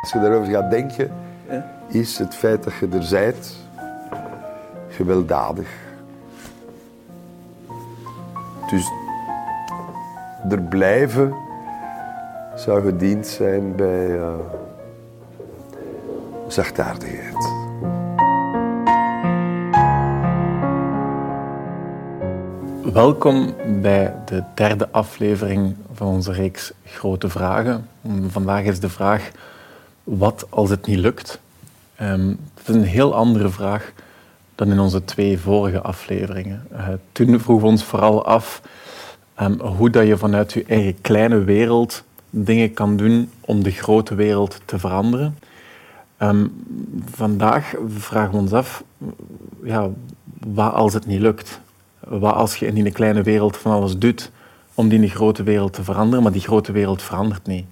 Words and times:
Als 0.00 0.12
je 0.12 0.20
daarover 0.20 0.52
gaat 0.52 0.70
denken, 0.70 1.10
is 1.88 2.18
het 2.18 2.34
feit 2.34 2.62
dat 2.62 2.72
je 2.80 2.88
er 2.92 3.02
zijt 3.02 3.56
gewelddadig. 4.88 5.68
Dus 8.70 8.90
er 10.50 10.62
blijven 10.62 11.34
zou 12.54 12.82
gediend 12.82 13.26
zijn 13.26 13.76
bij 13.76 14.08
uh, 14.08 14.34
zachtaardigheid. 16.48 17.48
Welkom 22.92 23.54
bij 23.80 24.14
de 24.24 24.42
derde 24.54 24.88
aflevering 24.90 25.76
van 25.92 26.06
onze 26.06 26.32
reeks 26.32 26.72
Grote 26.84 27.28
Vragen. 27.28 27.88
Vandaag 28.28 28.64
is 28.64 28.80
de 28.80 28.88
vraag: 28.88 29.30
wat 30.18 30.46
als 30.48 30.70
het 30.70 30.86
niet 30.86 30.98
lukt? 30.98 31.40
Um, 32.02 32.38
het 32.54 32.68
is 32.68 32.74
een 32.74 32.82
heel 32.82 33.14
andere 33.14 33.48
vraag 33.48 33.92
dan 34.54 34.70
in 34.70 34.78
onze 34.78 35.04
twee 35.04 35.38
vorige 35.38 35.80
afleveringen. 35.80 36.66
Uh, 36.72 36.88
toen 37.12 37.40
vroegen 37.40 37.64
we 37.66 37.70
ons 37.70 37.84
vooral 37.84 38.24
af 38.24 38.62
um, 39.40 39.60
hoe 39.60 39.90
dat 39.90 40.06
je 40.06 40.16
vanuit 40.16 40.52
je 40.52 40.64
eigen 40.64 41.00
kleine 41.00 41.44
wereld 41.44 42.04
dingen 42.30 42.72
kan 42.72 42.96
doen 42.96 43.30
om 43.40 43.62
de 43.62 43.70
grote 43.70 44.14
wereld 44.14 44.60
te 44.64 44.78
veranderen. 44.78 45.38
Um, 46.18 46.64
vandaag 47.14 47.74
vragen 47.88 48.30
we 48.30 48.36
ons 48.36 48.52
af, 48.52 48.84
ja, 49.62 49.88
wat 50.46 50.72
als 50.72 50.94
het 50.94 51.06
niet 51.06 51.20
lukt? 51.20 51.60
Wat 52.00 52.34
als 52.34 52.56
je 52.56 52.66
in 52.66 52.74
die 52.74 52.92
kleine 52.92 53.22
wereld 53.22 53.56
van 53.56 53.72
alles 53.72 53.98
doet 53.98 54.30
om 54.74 54.88
die 54.88 55.08
grote 55.08 55.42
wereld 55.42 55.72
te 55.72 55.84
veranderen, 55.84 56.22
maar 56.22 56.32
die 56.32 56.40
grote 56.40 56.72
wereld 56.72 57.02
verandert 57.02 57.46
niet? 57.46 57.66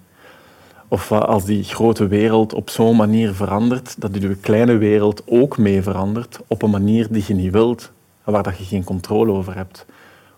Of 0.89 1.09
wat 1.09 1.27
als 1.27 1.45
die 1.45 1.65
grote 1.65 2.07
wereld 2.07 2.55
op 2.55 2.71
zo'n 2.71 2.97
manier 2.97 3.35
verandert 3.35 4.01
dat 4.01 4.15
die 4.15 4.37
kleine 4.37 4.77
wereld 4.77 5.23
ook 5.27 5.59
mee 5.59 5.83
verandert 5.83 6.41
op 6.47 6.63
een 6.63 6.71
manier 6.71 7.07
die 7.11 7.25
je 7.27 7.35
niet 7.35 7.53
wilt, 7.53 7.93
waar 8.25 8.43
dat 8.43 8.59
je 8.59 8.65
geen 8.65 8.85
controle 8.85 9.33
over 9.33 9.55
hebt? 9.55 9.87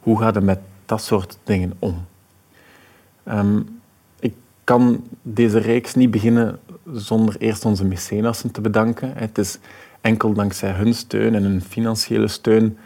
Hoe 0.01 0.19
gaat 0.19 0.35
het 0.35 0.45
met 0.45 0.59
dat 0.87 1.03
soort 1.03 1.39
dingen 1.45 1.73
om? 1.79 2.07
Um, 3.29 3.81
ik 4.21 4.35
kan 4.65 5.05
deze 5.23 5.59
reeks 5.59 5.95
niet 5.95 6.11
beginnen 6.11 6.59
zonder 6.93 7.37
eerst 7.39 7.65
onze 7.65 7.85
mecenassen 7.85 8.51
te 8.51 8.61
bedanken. 8.61 9.13
Het 9.15 9.39
is 9.39 9.59
enkel 10.01 10.33
dankzij 10.33 10.71
hun 10.71 10.95
steun 10.95 11.35
en 11.35 11.43
hun 11.43 11.63
financiële 11.63 12.29
steun 12.29 12.79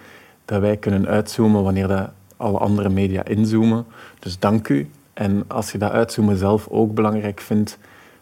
dat 0.44 0.60
wij 0.60 0.76
kunnen 0.76 1.06
uitzoomen 1.06 1.62
wanneer 1.62 1.88
dat 1.88 2.10
alle 2.36 2.58
andere 2.58 2.88
media 2.88 3.24
inzoomen. 3.24 3.86
Dus 4.18 4.38
dank 4.38 4.68
u. 4.68 4.88
En 5.14 5.44
als 5.46 5.72
je 5.72 5.78
dat 5.78 5.90
uitzoomen 5.90 6.36
zelf 6.36 6.68
ook 6.68 6.94
belangrijk 6.94 7.40
vindt, 7.40 7.78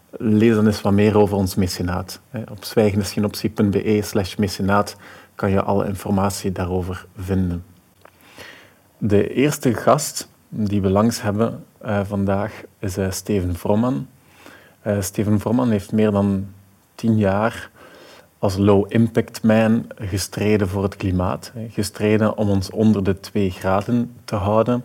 lees 0.09 0.55
dan 0.55 0.65
eens 0.65 0.81
wat 0.81 0.93
meer 0.93 1.17
over 1.17 1.37
ons 1.37 1.55
mecenaat. 1.55 2.19
Op 2.49 2.63
zwijgendesgenoptie.be 2.63 3.99
slash 4.01 4.35
kan 5.35 5.49
je 5.49 5.61
alle 5.61 5.85
informatie 5.85 6.51
daarover 6.51 7.05
vinden. 7.17 7.63
De 8.97 9.33
eerste 9.33 9.73
gast 9.73 10.27
die 10.49 10.81
we 10.81 10.89
langs 10.89 11.21
hebben 11.21 11.63
uh, 11.85 11.99
vandaag 12.03 12.63
is 12.79 12.97
uh, 12.97 13.11
Steven 13.11 13.55
Vromman. 13.55 14.07
Uh, 14.87 15.01
Steven 15.01 15.39
Vromman 15.39 15.69
heeft 15.69 15.91
meer 15.91 16.11
dan 16.11 16.47
tien 16.95 17.17
jaar 17.17 17.69
als 18.37 18.57
low 18.57 18.85
impact 18.87 19.43
man 19.43 19.85
gestreden 19.95 20.67
voor 20.67 20.83
het 20.83 20.95
klimaat. 20.95 21.51
Gestreden 21.69 22.37
om 22.37 22.49
ons 22.49 22.69
onder 22.69 23.03
de 23.03 23.19
2 23.19 23.51
graden 23.51 24.15
te 24.25 24.35
houden. 24.35 24.83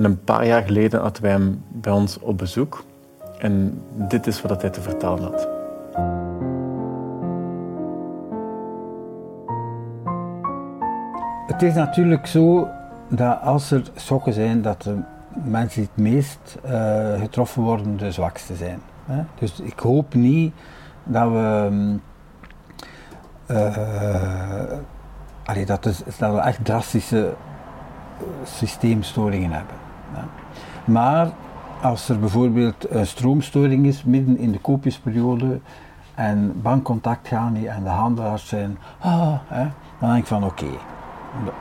En 0.00 0.06
een 0.06 0.24
paar 0.24 0.46
jaar 0.46 0.62
geleden 0.62 1.00
hadden 1.00 1.22
wij 1.22 1.30
hem 1.30 1.62
bij 1.68 1.92
ons 1.92 2.18
op 2.18 2.38
bezoek. 2.38 2.84
En 3.38 3.82
dit 3.92 4.26
is 4.26 4.42
wat 4.42 4.60
hij 4.60 4.70
te 4.70 4.80
vertellen 4.80 5.22
had. 5.22 5.48
Het 11.46 11.62
is 11.62 11.74
natuurlijk 11.74 12.26
zo 12.26 12.68
dat 13.08 13.40
als 13.42 13.70
er 13.70 13.82
sokken 13.94 14.32
zijn, 14.32 14.62
dat 14.62 14.82
de 14.82 14.98
mensen 15.44 15.80
die 15.80 15.90
het 15.94 16.02
meest 16.02 16.58
uh, 16.64 17.20
getroffen 17.20 17.62
worden 17.62 17.96
de 17.96 18.12
zwakste 18.12 18.54
zijn. 18.54 18.80
Hè? 19.04 19.22
Dus 19.38 19.60
ik 19.60 19.78
hoop 19.78 20.14
niet 20.14 20.54
dat 21.04 21.30
we 21.30 21.70
uh, 23.50 24.78
allee, 25.44 25.66
dat, 25.66 25.86
is, 25.86 26.02
dat 26.18 26.34
we 26.34 26.40
echt 26.40 26.64
drastische 26.64 27.32
systeemstoringen 28.44 29.52
hebben. 29.52 29.88
Maar 30.84 31.30
als 31.82 32.08
er 32.08 32.18
bijvoorbeeld 32.18 32.90
een 32.90 33.06
stroomstoring 33.06 33.86
is 33.86 34.04
midden 34.04 34.38
in 34.38 34.52
de 34.52 34.58
koopjesperiode 34.58 35.60
en 36.14 36.62
bankcontact 36.62 37.28
gaan 37.28 37.52
niet 37.52 37.66
en 37.66 37.82
de 37.82 37.88
handelaars 37.88 38.48
zijn, 38.48 38.78
ah, 38.98 39.32
hè, 39.46 39.66
dan 39.98 40.08
denk 40.08 40.22
ik 40.22 40.26
van 40.26 40.44
oké, 40.44 40.70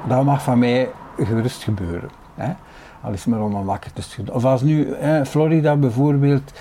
dat 0.07 0.23
mag 0.23 0.43
van 0.43 0.59
mij 0.59 0.89
gerust 1.17 1.63
gebeuren. 1.63 2.09
Hè. 2.35 2.53
Al 3.01 3.11
is 3.11 3.25
maar 3.25 3.41
om 3.41 3.55
een 3.55 3.65
wakker 3.65 3.93
te 3.93 4.01
schudden. 4.01 4.35
Of 4.35 4.45
als 4.45 4.61
nu 4.61 4.95
hè, 4.95 5.25
Florida 5.25 5.75
bijvoorbeeld 5.75 6.53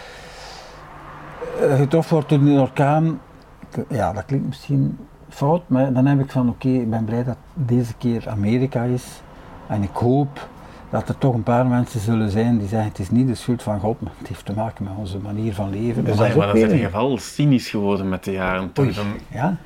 uh, 1.62 1.74
getroffen 1.74 2.14
wordt 2.14 2.28
door 2.28 2.38
een 2.38 2.58
orkaan, 2.58 3.20
ja, 3.88 4.12
dat 4.12 4.24
klinkt 4.24 4.46
misschien 4.46 4.98
fout, 5.28 5.62
maar 5.66 5.92
dan 5.92 6.06
heb 6.06 6.20
ik 6.20 6.30
van 6.30 6.48
oké, 6.48 6.68
ik 6.68 6.90
ben 6.90 7.04
blij 7.04 7.24
dat 7.24 7.36
deze 7.54 7.94
keer 7.94 8.28
Amerika 8.28 8.82
is. 8.82 9.22
En 9.66 9.82
ik 9.82 9.94
hoop 9.94 10.48
dat 10.90 11.08
er 11.08 11.18
toch 11.18 11.34
een 11.34 11.42
paar 11.42 11.66
mensen 11.66 12.00
zullen 12.00 12.30
zijn 12.30 12.58
die 12.58 12.68
zeggen 12.68 12.88
het 12.88 12.98
is 12.98 13.10
niet 13.10 13.26
de 13.26 13.34
schuld 13.34 13.62
van 13.62 13.80
God, 13.80 14.00
maar 14.00 14.12
het 14.18 14.28
heeft 14.28 14.44
te 14.44 14.52
maken 14.52 14.84
met 14.84 14.92
onze 14.96 15.18
manier 15.18 15.54
van 15.54 15.70
leven. 15.70 16.04
Dus 16.04 16.16
dat, 16.16 16.28
is, 16.28 16.34
maar 16.34 16.46
dat 16.46 16.56
is 16.56 16.62
in 16.62 16.70
ieder 16.70 16.84
geval 16.84 17.18
cynisch 17.18 17.70
geworden 17.70 18.08
met 18.08 18.24
de 18.24 18.32
jaren. 18.32 18.72
Toch? 18.72 18.94
Dan, 18.94 19.06
ja? 19.30 19.56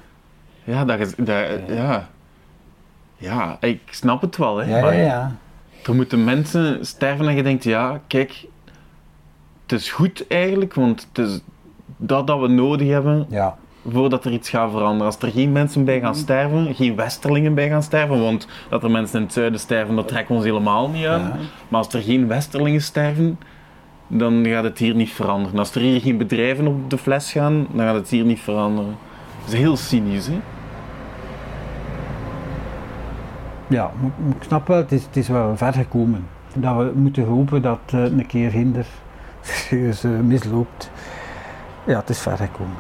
Ja, 0.64 0.84
dat 0.84 0.98
is, 0.98 1.14
dat, 1.16 1.46
ja. 1.68 2.08
ja, 3.16 3.56
ik 3.60 3.80
snap 3.90 4.20
het 4.20 4.36
wel. 4.36 4.56
Hè, 4.56 4.78
ja, 4.78 4.92
ja, 4.92 5.02
ja. 5.02 5.36
Er 5.84 5.94
moeten 5.94 6.24
mensen 6.24 6.86
sterven 6.86 7.28
en 7.28 7.34
je 7.34 7.42
denkt, 7.42 7.64
ja, 7.64 8.00
kijk, 8.06 8.46
het 9.62 9.72
is 9.80 9.90
goed 9.90 10.26
eigenlijk, 10.28 10.74
want 10.74 11.08
het 11.12 11.26
is 11.26 11.40
dat 11.96 12.26
dat 12.26 12.40
we 12.40 12.48
nodig 12.48 12.88
hebben. 12.88 13.26
Ja 13.28 13.56
voordat 13.90 14.24
er 14.24 14.32
iets 14.32 14.48
gaat 14.48 14.70
veranderen. 14.70 15.06
Als 15.06 15.18
er 15.18 15.30
geen 15.30 15.52
mensen 15.52 15.84
bij 15.84 16.00
gaan 16.00 16.14
sterven, 16.14 16.74
geen 16.74 16.96
westerlingen 16.96 17.54
bij 17.54 17.68
gaan 17.68 17.82
sterven, 17.82 18.20
want 18.20 18.48
dat 18.68 18.82
er 18.82 18.90
mensen 18.90 19.18
in 19.18 19.24
het 19.24 19.32
zuiden 19.32 19.60
sterven, 19.60 19.96
dat 19.96 20.08
trekt 20.08 20.30
ons 20.30 20.44
helemaal 20.44 20.88
niet 20.88 21.06
aan. 21.06 21.32
Maar 21.68 21.80
als 21.80 21.94
er 21.94 22.02
geen 22.02 22.28
westerlingen 22.28 22.82
sterven, 22.82 23.38
dan 24.06 24.46
gaat 24.46 24.64
het 24.64 24.78
hier 24.78 24.94
niet 24.94 25.10
veranderen. 25.10 25.58
Als 25.58 25.74
er 25.74 25.80
hier 25.80 26.00
geen 26.00 26.18
bedrijven 26.18 26.66
op 26.66 26.90
de 26.90 26.98
fles 26.98 27.32
gaan, 27.32 27.66
dan 27.72 27.86
gaat 27.86 27.94
het 27.94 28.08
hier 28.08 28.24
niet 28.24 28.40
veranderen. 28.40 28.96
Dat 29.44 29.52
is 29.52 29.58
heel 29.58 29.76
cynisch, 29.76 30.26
hè? 30.26 30.40
Ja, 33.66 33.90
ik 34.36 34.42
snap 34.42 34.66
wel, 34.66 34.76
het 34.76 34.92
is, 34.92 35.04
het 35.04 35.16
is 35.16 35.28
wel 35.28 35.56
ver 35.56 35.72
gekomen. 35.72 36.26
Dat 36.54 36.76
we 36.76 36.92
moeten 36.94 37.24
hopen 37.24 37.62
dat 37.62 37.78
uh, 37.94 38.02
een 38.02 38.26
keer 38.26 38.50
hinder 38.50 38.86
serieus 39.40 40.04
uh, 40.04 40.18
misloopt. 40.20 40.90
Ja, 41.86 41.98
het 41.98 42.08
is 42.08 42.18
ver 42.18 42.36
gekomen. 42.36 42.76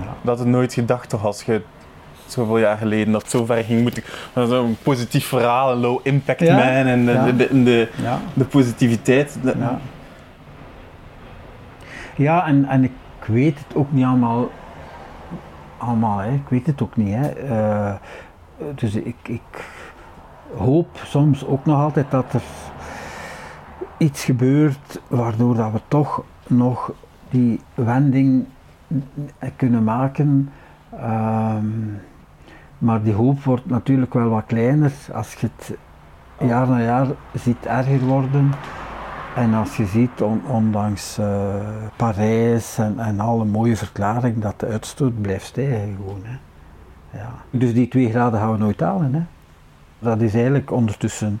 Ja. 0.00 0.14
Dat 0.22 0.38
het 0.38 0.48
nooit 0.48 0.74
gedacht 0.74 1.08
toch 1.08 1.24
als 1.24 1.42
je 1.42 1.62
zoveel 2.26 2.58
jaar 2.58 2.78
geleden 2.78 3.12
dat 3.12 3.30
zo 3.30 3.44
ver 3.44 3.64
ging 3.64 3.82
moeten. 3.82 4.02
Zo'n 4.34 4.76
positief 4.82 5.26
verhaal, 5.26 5.72
een 5.72 5.78
low 5.78 6.00
impact 6.02 6.40
man 6.40 6.58
en 6.58 7.06
de, 7.06 7.36
de, 7.36 7.62
de, 7.62 7.88
de 8.34 8.44
positiviteit. 8.44 9.38
Ja, 9.42 9.78
ja 12.16 12.46
en, 12.46 12.64
en 12.64 12.84
ik 12.84 12.92
weet 13.26 13.58
het 13.58 13.76
ook 13.76 13.92
niet 13.92 14.04
allemaal. 14.04 14.50
allemaal 15.78 16.18
hè. 16.18 16.32
Ik 16.32 16.48
weet 16.48 16.66
het 16.66 16.82
ook 16.82 16.96
niet. 16.96 17.14
Hè. 17.14 17.48
Uh, 17.48 17.94
dus 18.74 18.94
ik, 18.94 19.16
ik 19.22 19.64
hoop 20.56 20.88
soms 21.04 21.46
ook 21.46 21.64
nog 21.64 21.80
altijd 21.80 22.10
dat 22.10 22.32
er 22.32 22.42
iets 23.98 24.24
gebeurt 24.24 25.00
waardoor 25.08 25.54
dat 25.54 25.72
we 25.72 25.80
toch 25.88 26.22
nog 26.46 26.92
die 27.30 27.60
wending 27.74 28.46
kunnen 29.56 29.84
maken. 29.84 30.50
Ehm, 30.90 31.66
maar 32.78 33.02
die 33.02 33.12
hoop 33.12 33.42
wordt 33.42 33.66
natuurlijk 33.66 34.14
wel 34.14 34.28
wat 34.28 34.44
kleiner 34.46 34.92
als 35.12 35.34
je 35.34 35.48
het 35.56 35.76
jaar 36.48 36.68
na 36.68 36.82
jaar 36.82 37.06
ziet 37.34 37.66
erger 37.66 38.00
worden. 38.00 38.52
En 39.34 39.54
als 39.54 39.76
je 39.76 39.86
ziet, 39.86 40.22
ondanks 40.46 41.18
uh, 41.18 41.26
Parijs 41.96 42.78
en, 42.78 42.98
en 42.98 43.20
alle 43.20 43.44
mooie 43.44 43.76
verklaringen, 43.76 44.40
dat 44.40 44.60
de 44.60 44.66
uitstoot 44.66 45.20
blijft 45.20 45.46
stijgen 45.46 45.96
gewoon. 45.96 46.20
Hè. 46.22 46.38
Ja. 47.18 47.30
Dus 47.50 47.74
die 47.74 47.88
twee 47.88 48.10
graden 48.10 48.40
gaan 48.40 48.52
we 48.52 48.58
nooit 48.58 48.80
halen. 48.80 49.14
Hè. 49.14 49.22
Dat 49.98 50.20
is 50.20 50.34
eigenlijk 50.34 50.70
ondertussen... 50.70 51.40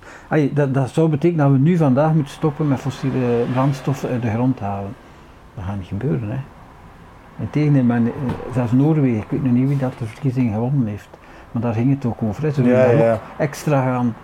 dat, 0.52 0.74
dat 0.74 0.90
zou 0.90 1.08
betekenen 1.08 1.44
dat 1.44 1.56
we 1.56 1.62
nu 1.62 1.76
vandaag 1.76 2.12
moeten 2.12 2.32
stoppen 2.32 2.68
met 2.68 2.80
fossiele 2.80 3.44
brandstoffen 3.52 4.08
uit 4.08 4.22
de 4.22 4.30
grond 4.30 4.60
halen. 4.60 4.94
Dat 5.54 5.64
gaat 5.64 5.76
niet 5.76 5.86
gebeuren. 5.86 6.30
Hè. 6.30 6.38
Integendeel, 7.40 7.84
maar 7.84 8.00
eh, 8.00 8.12
zelfs 8.54 8.72
Noorwegen, 8.72 9.18
ik 9.18 9.30
weet 9.30 9.42
nu 9.42 9.50
niet 9.50 9.68
wie 9.68 9.76
dat 9.76 9.98
de 9.98 10.06
verkiezing 10.06 10.52
gewonnen 10.52 10.86
heeft, 10.86 11.08
maar 11.52 11.62
daar 11.62 11.74
ging 11.74 11.90
het 11.94 12.04
ook 12.04 12.22
over. 12.22 12.52
Ze 12.52 12.62
willen 12.62 12.96
ja, 12.96 13.12
ook 13.12 13.20
extra 13.38 13.82
gaan 13.82 14.14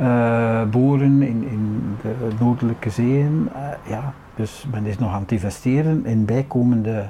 uh, 0.00 0.70
boren 0.70 1.22
in, 1.22 1.48
in 1.48 1.96
de 2.02 2.14
noordelijke 2.40 2.90
zeeën. 2.90 3.48
Uh, 3.56 3.90
ja, 3.90 4.12
Dus 4.34 4.66
men 4.70 4.86
is 4.86 4.98
nog 4.98 5.12
aan 5.12 5.20
het 5.20 5.32
investeren 5.32 6.06
in 6.06 6.24
bijkomende 6.24 7.08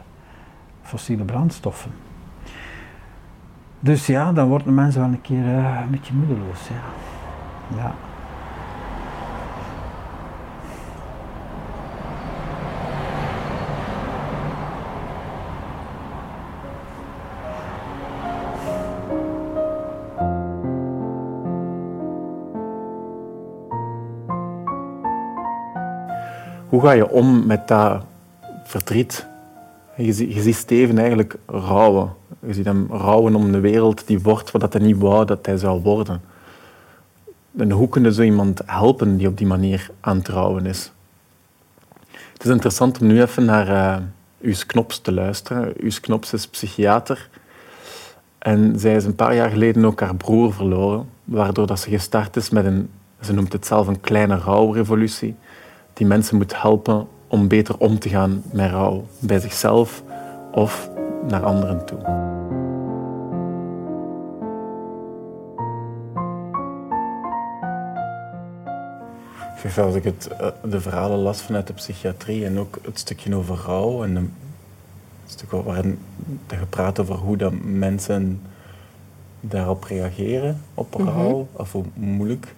fossiele 0.82 1.24
brandstoffen. 1.24 1.90
Dus 3.80 4.06
ja, 4.06 4.32
dan 4.32 4.48
worden 4.48 4.74
mensen 4.74 5.00
wel 5.00 5.10
een 5.10 5.20
keer 5.20 5.44
uh, 5.44 5.78
een 5.82 5.90
beetje 5.90 6.14
moedeloos. 6.14 6.68
Ja. 6.68 7.76
ja. 7.76 8.07
Hoe 26.78 26.86
ga 26.86 26.92
je 26.92 27.08
om 27.08 27.46
met 27.46 27.68
dat 27.68 28.02
verdriet? 28.64 29.26
Je, 29.96 30.34
je 30.34 30.40
ziet 30.40 30.54
Steven 30.54 30.98
eigenlijk 30.98 31.36
rouwen. 31.46 32.12
Je 32.46 32.54
ziet 32.54 32.64
hem 32.64 32.86
rouwen 32.90 33.34
om 33.34 33.52
de 33.52 33.60
wereld 33.60 34.06
die 34.06 34.20
wordt 34.20 34.50
wat 34.50 34.72
hij 34.72 34.82
niet 34.82 34.98
wou 34.98 35.24
dat 35.24 35.46
hij 35.46 35.56
zou 35.56 35.82
worden. 35.82 36.20
En 37.56 37.70
hoe 37.70 37.88
kun 37.88 38.02
je 38.02 38.12
zo 38.12 38.22
iemand 38.22 38.60
helpen 38.66 39.16
die 39.16 39.28
op 39.28 39.38
die 39.38 39.46
manier 39.46 39.90
aan 40.00 40.16
het 40.16 40.28
rouwen 40.28 40.66
is? 40.66 40.92
Het 42.32 42.44
is 42.44 42.50
interessant 42.50 43.00
om 43.00 43.06
nu 43.06 43.20
even 43.20 43.44
naar 43.44 43.68
uh, 43.68 44.50
Us 44.50 44.66
Knops 44.66 45.00
te 45.00 45.12
luisteren. 45.12 45.84
Us 45.84 46.00
Knops 46.00 46.32
is 46.32 46.46
psychiater. 46.48 47.28
En 48.38 48.78
zij 48.78 48.94
is 48.94 49.04
een 49.04 49.14
paar 49.14 49.34
jaar 49.34 49.50
geleden 49.50 49.84
ook 49.84 50.00
haar 50.00 50.16
broer 50.16 50.52
verloren, 50.52 51.08
waardoor 51.24 51.66
dat 51.66 51.80
ze 51.80 51.90
gestart 51.90 52.36
is 52.36 52.50
met 52.50 52.64
een, 52.64 52.90
ze 53.20 53.32
noemt 53.32 53.52
het 53.52 53.66
zelf 53.66 53.86
een 53.86 54.00
kleine 54.00 54.36
rouwrevolutie 54.36 55.36
die 55.98 56.06
mensen 56.06 56.36
moet 56.36 56.60
helpen 56.60 57.06
om 57.28 57.48
beter 57.48 57.78
om 57.78 57.98
te 57.98 58.08
gaan 58.08 58.42
met 58.52 58.70
rouw, 58.70 59.04
bij 59.18 59.38
zichzelf 59.38 60.02
of 60.52 60.90
naar 61.28 61.44
anderen 61.44 61.84
toe. 61.86 62.26
Als 69.76 69.94
ik 69.94 70.04
het, 70.04 70.26
eh, 70.26 70.48
de 70.62 70.80
verhalen 70.80 71.18
las 71.18 71.42
vanuit 71.42 71.66
de 71.66 71.72
psychiatrie 71.72 72.44
en 72.44 72.58
ook 72.58 72.78
het 72.82 72.98
stukje 72.98 73.36
over 73.36 73.56
rouw 73.66 74.04
en 74.04 74.16
het 74.16 74.30
stuk 75.26 75.50
waarin 75.50 75.98
je 76.48 76.66
praat 76.68 76.98
over 76.98 77.14
hoe 77.14 77.36
dat 77.36 77.52
mensen 77.62 78.40
daarop 79.40 79.84
reageren, 79.84 80.62
op 80.74 80.94
rouw, 80.94 81.48
mhm. 81.52 81.62
of 81.62 81.72
hoe 81.72 81.84
moeilijk 81.94 82.54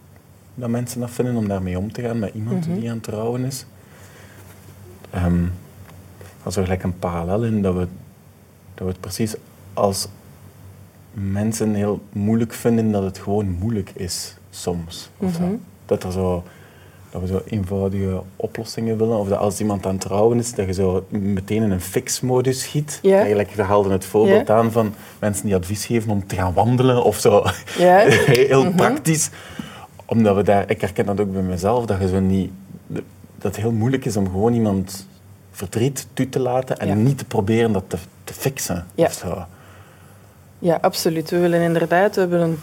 dat 0.55 0.69
mensen 0.69 1.00
dat 1.00 1.11
vinden 1.11 1.37
om 1.37 1.49
daarmee 1.49 1.79
om 1.79 1.93
te 1.93 2.02
gaan 2.02 2.19
met 2.19 2.35
iemand 2.35 2.67
mhm. 2.67 2.79
die 2.79 2.88
aan 2.88 2.94
het 2.94 3.05
trouwen 3.05 3.44
is. 3.44 3.67
Um, 5.14 5.52
er 6.44 6.52
gelijk 6.52 6.82
een 6.82 6.99
parallel 6.99 7.44
in 7.44 7.62
dat 7.62 7.75
we, 7.75 7.87
dat 8.75 8.87
we 8.87 8.93
het 8.93 9.00
precies 9.00 9.35
als 9.75 10.08
mensen 11.12 11.75
heel 11.75 12.02
moeilijk 12.12 12.52
vinden 12.52 12.91
dat 12.91 13.02
het 13.02 13.19
gewoon 13.19 13.50
moeilijk 13.50 13.91
is 13.94 14.37
soms. 14.50 15.11
Mhm. 15.19 15.55
Dat 15.87 16.05
er 16.05 16.12
zo 16.12 16.44
dat 17.11 17.20
we 17.20 17.26
zo 17.26 17.43
eenvoudige 17.47 18.23
oplossingen 18.37 18.99
willen. 18.99 19.19
Of 19.19 19.29
dat 19.29 19.38
als 19.38 19.61
iemand 19.61 19.87
aan 19.87 19.93
het 19.93 20.00
trouwen 20.00 20.38
is, 20.38 20.55
dat 20.55 20.67
je 20.67 20.73
zo 20.73 21.06
meteen 21.08 21.62
in 21.62 21.70
een 21.70 21.81
fix-modus 21.81 22.62
schiet. 22.62 22.99
Ja. 23.02 23.17
Eigenlijk, 23.17 23.50
we 23.50 23.62
haalden 23.62 23.93
het 23.93 24.05
voorbeeld 24.05 24.50
aan 24.50 24.73
van 24.73 24.94
mensen 25.19 25.47
die 25.47 25.55
advies 25.55 25.87
geven 25.87 26.11
om 26.11 26.26
te 26.26 26.35
gaan 26.35 26.52
wandelen 26.52 27.05
of 27.05 27.19
zo. 27.19 27.43
Heel 28.26 28.64
mhm. 28.64 28.76
praktisch 28.76 29.31
omdat 30.11 30.37
we 30.37 30.43
daar, 30.43 30.71
ik 30.71 30.81
herken 30.81 31.07
dat 31.07 31.21
ook 31.21 31.33
bij 31.33 31.43
mezelf, 31.43 31.87
dat, 31.87 32.01
je 32.01 32.09
zo 32.09 32.21
niet, 32.21 32.51
dat 32.87 33.03
het 33.43 33.57
heel 33.57 33.73
moeilijk 33.73 34.05
is 34.05 34.17
om 34.17 34.27
gewoon 34.27 34.55
iemand 34.55 35.07
verdriet 35.51 36.07
toe 36.12 36.29
te 36.29 36.39
laten 36.39 36.79
en 36.79 37.03
niet 37.03 37.19
te 37.19 37.25
proberen 37.25 37.73
dat 37.73 37.85
te, 37.87 37.97
te 38.25 38.33
fixen. 38.35 38.87
Ja. 38.95 39.09
Zo. 39.09 39.45
ja, 40.59 40.79
absoluut. 40.81 41.31
We 41.31 41.39
willen 41.39 41.61
inderdaad, 41.61 42.15
we 42.15 42.21
hebben 42.21 42.41
een 42.41 42.59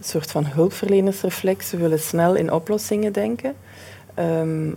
soort 0.00 0.30
van 0.30 0.46
hulpverlenersreflex. 0.46 1.70
We 1.70 1.76
willen 1.76 2.00
snel 2.00 2.34
in 2.34 2.52
oplossingen 2.52 3.12
denken. 3.12 3.54
Um, 4.18 4.76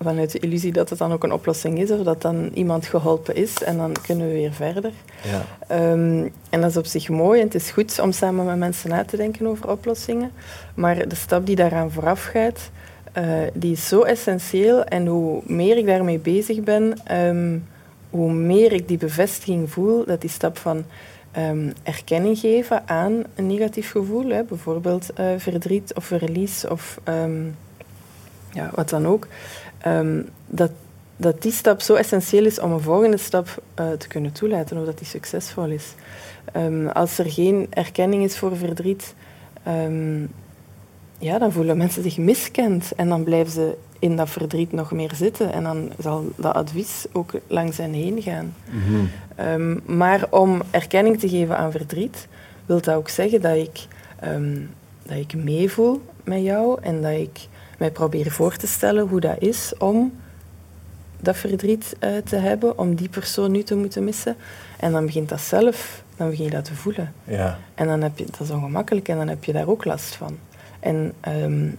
vanuit 0.00 0.32
de 0.32 0.38
illusie 0.38 0.72
dat 0.72 0.90
het 0.90 0.98
dan 0.98 1.12
ook 1.12 1.24
een 1.24 1.32
oplossing 1.32 1.78
is 1.78 1.90
of 1.90 2.02
dat 2.02 2.22
dan 2.22 2.50
iemand 2.54 2.86
geholpen 2.86 3.34
is 3.36 3.62
en 3.62 3.76
dan 3.76 3.96
kunnen 4.06 4.26
we 4.26 4.32
weer 4.32 4.52
verder. 4.52 4.92
Ja. 5.22 5.44
Ehm, 5.66 6.28
en 6.50 6.60
dat 6.60 6.70
is 6.70 6.76
op 6.76 6.86
zich 6.86 7.08
mooi 7.08 7.40
en 7.40 7.46
het 7.46 7.54
is 7.54 7.70
goed 7.70 8.00
om 8.00 8.12
samen 8.12 8.44
met 8.44 8.56
mensen 8.56 8.90
na 8.90 9.04
te 9.04 9.16
denken 9.16 9.46
over 9.46 9.70
oplossingen. 9.70 10.30
Maar 10.74 11.08
de 11.08 11.14
stap 11.14 11.46
die 11.46 11.56
daaraan 11.56 11.90
vooraf 11.90 12.24
gaat, 12.24 12.70
uh, 13.18 13.24
die 13.52 13.72
is 13.72 13.88
zo 13.88 14.02
essentieel 14.02 14.84
en 14.84 15.06
hoe 15.06 15.42
meer 15.44 15.76
ik 15.76 15.86
daarmee 15.86 16.18
bezig 16.18 16.60
ben, 16.60 16.98
um, 17.12 17.66
hoe 18.10 18.32
meer 18.32 18.72
ik 18.72 18.88
die 18.88 18.98
bevestiging 18.98 19.70
voel 19.70 20.04
dat 20.04 20.20
die 20.20 20.30
stap 20.30 20.58
van 20.58 20.84
um, 21.38 21.72
erkenning 21.82 22.38
geven 22.38 22.88
aan 22.88 23.22
een 23.34 23.46
negatief 23.46 23.90
gevoel, 23.90 24.28
hè, 24.28 24.44
bijvoorbeeld 24.44 25.10
uh, 25.20 25.26
verdriet 25.36 25.94
of 25.94 26.04
verlies 26.04 26.66
of 26.66 27.00
ja, 28.56 28.70
wat 28.74 28.88
dan 28.88 29.06
ook, 29.06 29.26
Ehm, 29.86 30.22
dat, 30.46 30.70
dat 31.16 31.42
die 31.42 31.52
stap 31.52 31.80
zo 31.80 31.94
essentieel 31.94 32.44
is 32.44 32.60
om 32.60 32.72
een 32.72 32.80
volgende 32.80 33.16
stap 33.16 33.62
uh, 33.80 33.90
te 33.90 34.08
kunnen 34.08 34.32
toelaten, 34.32 34.78
of 34.78 34.84
dat 34.84 34.98
die 34.98 35.06
succesvol 35.06 35.66
is. 35.66 35.94
Um, 36.56 36.88
als 36.88 37.18
er 37.18 37.30
geen 37.30 37.66
erkenning 37.70 38.24
is 38.24 38.38
voor 38.38 38.56
verdriet, 38.56 39.14
um, 39.68 40.28
ja, 41.18 41.38
dan 41.38 41.52
voelen 41.52 41.76
mensen 41.76 42.02
zich 42.02 42.18
miskend 42.18 42.92
en 42.96 43.08
dan 43.08 43.24
blijven 43.24 43.52
ze 43.52 43.76
in 43.98 44.16
dat 44.16 44.30
verdriet 44.30 44.72
nog 44.72 44.92
meer 44.92 45.12
zitten 45.14 45.52
en 45.52 45.62
dan 45.62 45.90
zal 45.98 46.24
dat 46.36 46.54
advies 46.54 47.06
ook 47.12 47.32
langs 47.46 47.76
hen 47.76 47.92
heen 47.92 48.22
gaan. 48.22 48.54
Mm 48.70 49.08
-hmm. 49.36 49.80
maar 49.96 50.26
om 50.30 50.62
erkenning 50.70 51.18
te 51.18 51.28
geven 51.28 51.56
aan 51.56 51.70
verdriet, 51.70 52.28
wil 52.66 52.80
dat 52.80 52.94
ook 52.94 53.08
zeggen 53.08 53.40
dat 53.40 53.56
ik, 53.56 53.86
dat 55.02 55.16
ik 55.16 55.34
meevoel 55.34 56.00
met 56.24 56.42
jou 56.42 56.78
en 56.82 57.02
dat 57.02 57.12
ik 57.12 57.48
mij 57.76 57.90
proberen 57.90 58.32
voor 58.32 58.56
te 58.56 58.66
stellen 58.66 59.08
hoe 59.08 59.20
dat 59.20 59.36
is 59.38 59.72
om 59.78 60.12
dat 61.20 61.36
verdriet 61.36 61.96
uh, 62.00 62.16
te 62.16 62.36
hebben, 62.36 62.78
om 62.78 62.94
die 62.94 63.08
persoon 63.08 63.50
nu 63.50 63.62
te 63.62 63.76
moeten 63.76 64.04
missen. 64.04 64.36
En 64.78 64.92
dan 64.92 65.06
begint 65.06 65.28
dat 65.28 65.40
zelf, 65.40 66.02
dan 66.16 66.30
begin 66.30 66.44
je 66.44 66.50
dat 66.50 66.64
te 66.64 66.74
voelen. 66.74 67.12
Ja. 67.24 67.58
En 67.74 67.86
dan 67.86 68.02
heb 68.02 68.18
je, 68.18 68.24
dat 68.24 68.40
is 68.40 68.50
ongemakkelijk 68.50 69.08
en 69.08 69.16
dan 69.16 69.28
heb 69.28 69.44
je 69.44 69.52
daar 69.52 69.68
ook 69.68 69.84
last 69.84 70.14
van. 70.14 70.38
En 70.80 71.12
um, 71.28 71.78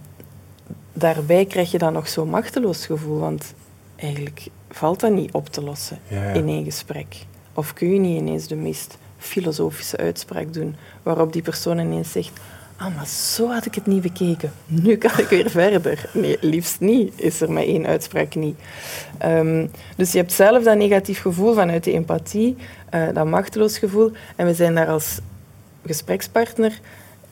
daarbij 0.92 1.44
krijg 1.44 1.70
je 1.70 1.78
dan 1.78 1.92
nog 1.92 2.08
zo'n 2.08 2.28
machteloos 2.28 2.86
gevoel, 2.86 3.18
want 3.18 3.54
eigenlijk 3.96 4.46
valt 4.70 5.00
dat 5.00 5.12
niet 5.12 5.32
op 5.32 5.48
te 5.48 5.62
lossen 5.62 5.98
ja, 6.08 6.22
in 6.22 6.48
één 6.48 6.64
gesprek. 6.64 7.16
Of 7.54 7.72
kun 7.72 7.92
je 7.92 7.98
niet 7.98 8.20
ineens 8.20 8.46
de 8.46 8.56
meest 8.56 8.98
filosofische 9.18 9.96
uitspraak 9.96 10.52
doen, 10.52 10.76
waarop 11.02 11.32
die 11.32 11.42
persoon 11.42 11.78
ineens 11.78 12.12
zegt 12.12 12.40
ah, 12.78 12.96
maar 12.96 13.06
zo 13.06 13.48
had 13.50 13.66
ik 13.66 13.74
het 13.74 13.86
niet 13.86 14.02
bekeken. 14.02 14.52
Nu 14.66 14.96
kan 14.96 15.18
ik 15.18 15.28
weer 15.28 15.50
verder. 15.50 16.10
Nee, 16.12 16.38
liefst 16.40 16.80
niet, 16.80 17.12
is 17.16 17.40
er 17.40 17.52
met 17.52 17.64
één 17.64 17.86
uitspraak 17.86 18.34
niet. 18.34 18.58
Ehm, 19.18 19.66
dus 19.96 20.12
je 20.12 20.18
hebt 20.18 20.32
zelf 20.32 20.64
dat 20.64 20.76
negatief 20.76 21.20
gevoel 21.20 21.54
vanuit 21.54 21.84
de 21.84 21.92
empathie, 21.92 22.56
uh, 22.94 23.08
dat 23.14 23.26
machteloos 23.26 23.78
gevoel. 23.78 24.12
En 24.36 24.46
we 24.46 24.54
zijn 24.54 24.74
daar 24.74 24.88
als 24.88 25.18
gesprekspartner, 25.86 26.80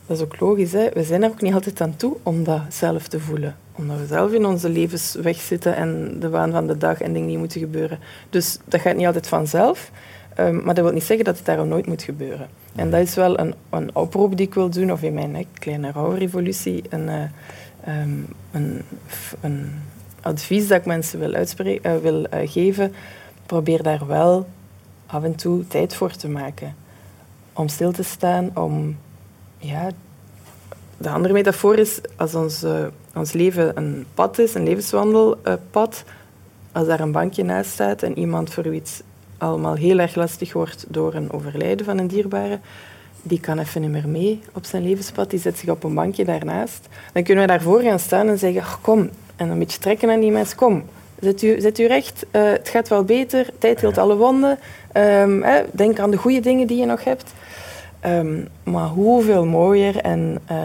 dat 0.07 0.17
is 0.17 0.23
ook 0.23 0.41
logisch, 0.41 0.73
hè? 0.73 0.89
we 0.93 1.03
zijn 1.03 1.23
er 1.23 1.29
ook 1.29 1.43
niet 1.43 1.55
altijd 1.55 1.81
aan 1.81 1.97
toe 1.97 2.17
om 2.23 2.45
dat 2.45 2.61
zelf 2.69 3.09
te 3.09 3.21
voelen. 3.21 3.57
Omdat 3.73 3.99
we 3.99 4.07
zelf 4.07 4.33
in 4.33 4.47
onze 4.47 4.69
levens 4.69 5.15
wegzitten 5.15 5.77
en 5.77 6.17
de 6.21 6.29
waan 6.29 6.53
van 6.53 6.67
de 6.67 6.77
dag 6.77 7.01
en 7.01 7.13
dingen 7.13 7.29
die 7.29 7.39
moeten 7.39 7.61
gebeuren. 7.61 7.99
Dus 8.31 8.59
dat 8.65 8.81
gaat 8.81 8.97
niet 8.97 9.07
altijd 9.07 9.29
vanzelf. 9.29 9.91
Um, 10.39 10.65
maar 10.65 10.75
dat 10.75 10.85
wil 10.85 10.93
niet 10.93 11.03
zeggen 11.05 11.25
dat 11.25 11.37
het 11.37 11.47
daarom 11.47 11.69
nooit 11.69 11.87
moet 11.87 12.03
gebeuren. 12.03 12.49
En 12.77 12.91
dat 12.91 13.01
is 13.01 13.15
wel 13.15 13.39
een, 13.39 13.55
een 13.71 13.95
oproep 13.95 14.37
die 14.37 14.47
ik 14.47 14.55
wil 14.55 14.71
doen, 14.71 14.93
of 14.93 15.03
in 15.03 15.15
mijn 15.15 15.47
kleine 15.53 15.93
rouwrevolutie, 15.93 16.83
een, 16.89 17.09
uh, 17.09 17.23
een, 18.51 18.83
een, 19.41 19.83
advies 20.21 20.69
dat 20.69 20.79
ik 20.79 20.87
mensen 20.87 21.19
wil, 21.19 21.33
uitspreken, 21.33 21.95
uh, 21.95 22.01
wil 22.01 22.21
uh, 22.21 22.51
geven. 22.51 22.95
Probeer 23.47 23.83
daar 23.83 24.07
wel 24.07 24.47
af 25.07 25.25
en 25.25 25.35
toe 25.35 25.67
tijd 25.67 25.95
voor 25.95 26.11
te 26.11 26.29
maken. 26.29 26.75
Om 27.53 27.69
stil 27.69 27.93
te 27.93 28.03
staan, 28.03 28.51
om... 28.55 28.97
Ja, 29.59 29.91
de 30.97 31.11
andere 31.11 31.35
metafoor 31.35 31.79
is, 31.79 32.01
als 32.17 32.35
ons, 32.35 32.65
ons 33.15 33.33
leven 33.33 33.77
een 33.77 34.07
pad 34.15 34.39
is, 34.39 34.55
een 34.55 34.65
levenswandelpad, 34.65 36.05
als 36.73 36.87
daar 36.87 37.01
een 37.01 37.13
bankje 37.13 37.45
naast 37.45 37.71
staat 37.71 38.03
en 38.03 38.19
iemand 38.19 38.53
voor 38.53 38.67
u 38.67 38.73
iets 38.73 39.03
allemaal 39.39 39.75
heel 39.75 39.99
erg 39.99 40.15
lastig 40.15 40.53
wordt 40.53 40.85
door 40.89 41.15
een 41.15 41.33
overlijden 41.33 41.87
van 41.87 41.99
een 41.99 42.07
dierbare, 42.07 42.59
die 43.23 43.41
kan 43.41 43.59
even 43.59 43.81
niet 43.81 43.91
meer 43.91 44.09
mee 44.09 44.41
op 44.53 44.65
zijn 44.65 44.83
levenspad, 44.83 45.31
die 45.31 45.41
zet 45.41 45.59
zich 45.59 45.69
op 45.69 45.85
een 45.85 45.95
bankje 45.95 46.25
daarnaast. 46.25 46.89
Dan 47.13 47.23
kunnen 47.23 47.45
we 47.45 47.51
daarvoor 47.51 47.81
gaan 47.81 47.99
staan 47.99 48.29
en 48.29 48.39
zeggen, 48.39 48.81
kom, 48.81 49.11
en 49.37 49.49
een 49.49 49.59
beetje 49.59 49.79
trekken 49.79 50.11
aan 50.11 50.21
die 50.21 50.31
mensen, 50.31 50.57
kom, 50.57 50.85
zet 51.21 51.43
u, 51.43 51.61
zet 51.61 51.79
u 51.79 51.87
recht, 51.87 52.27
uh, 52.33 52.51
het 52.51 52.69
gaat 52.69 52.89
wel 52.89 53.05
beter, 53.05 53.47
tijd 53.59 53.81
hield 53.81 53.99
alle 53.99 54.17
wonden, 54.17 54.59
um, 54.93 55.45
denk 55.73 55.99
aan 55.99 56.11
de 56.11 56.17
goede 56.17 56.41
dingen 56.41 56.67
die 56.67 56.79
je 56.79 56.87
nog 56.87 57.05
hebt. 57.05 57.33
Um, 58.07 58.49
maar 58.63 58.89
hoeveel 58.89 59.45
mooier 59.45 59.97
en 59.97 60.39
uh, 60.51 60.59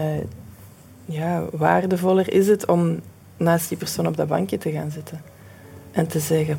ja, 1.04 1.44
waardevoller 1.52 2.32
is 2.32 2.48
het 2.48 2.66
om 2.66 3.00
naast 3.36 3.68
die 3.68 3.78
persoon 3.78 4.06
op 4.06 4.16
dat 4.16 4.28
bankje 4.28 4.58
te 4.58 4.70
gaan 4.70 4.90
zitten. 4.90 5.22
En 5.90 6.06
te 6.06 6.18
zeggen, 6.18 6.58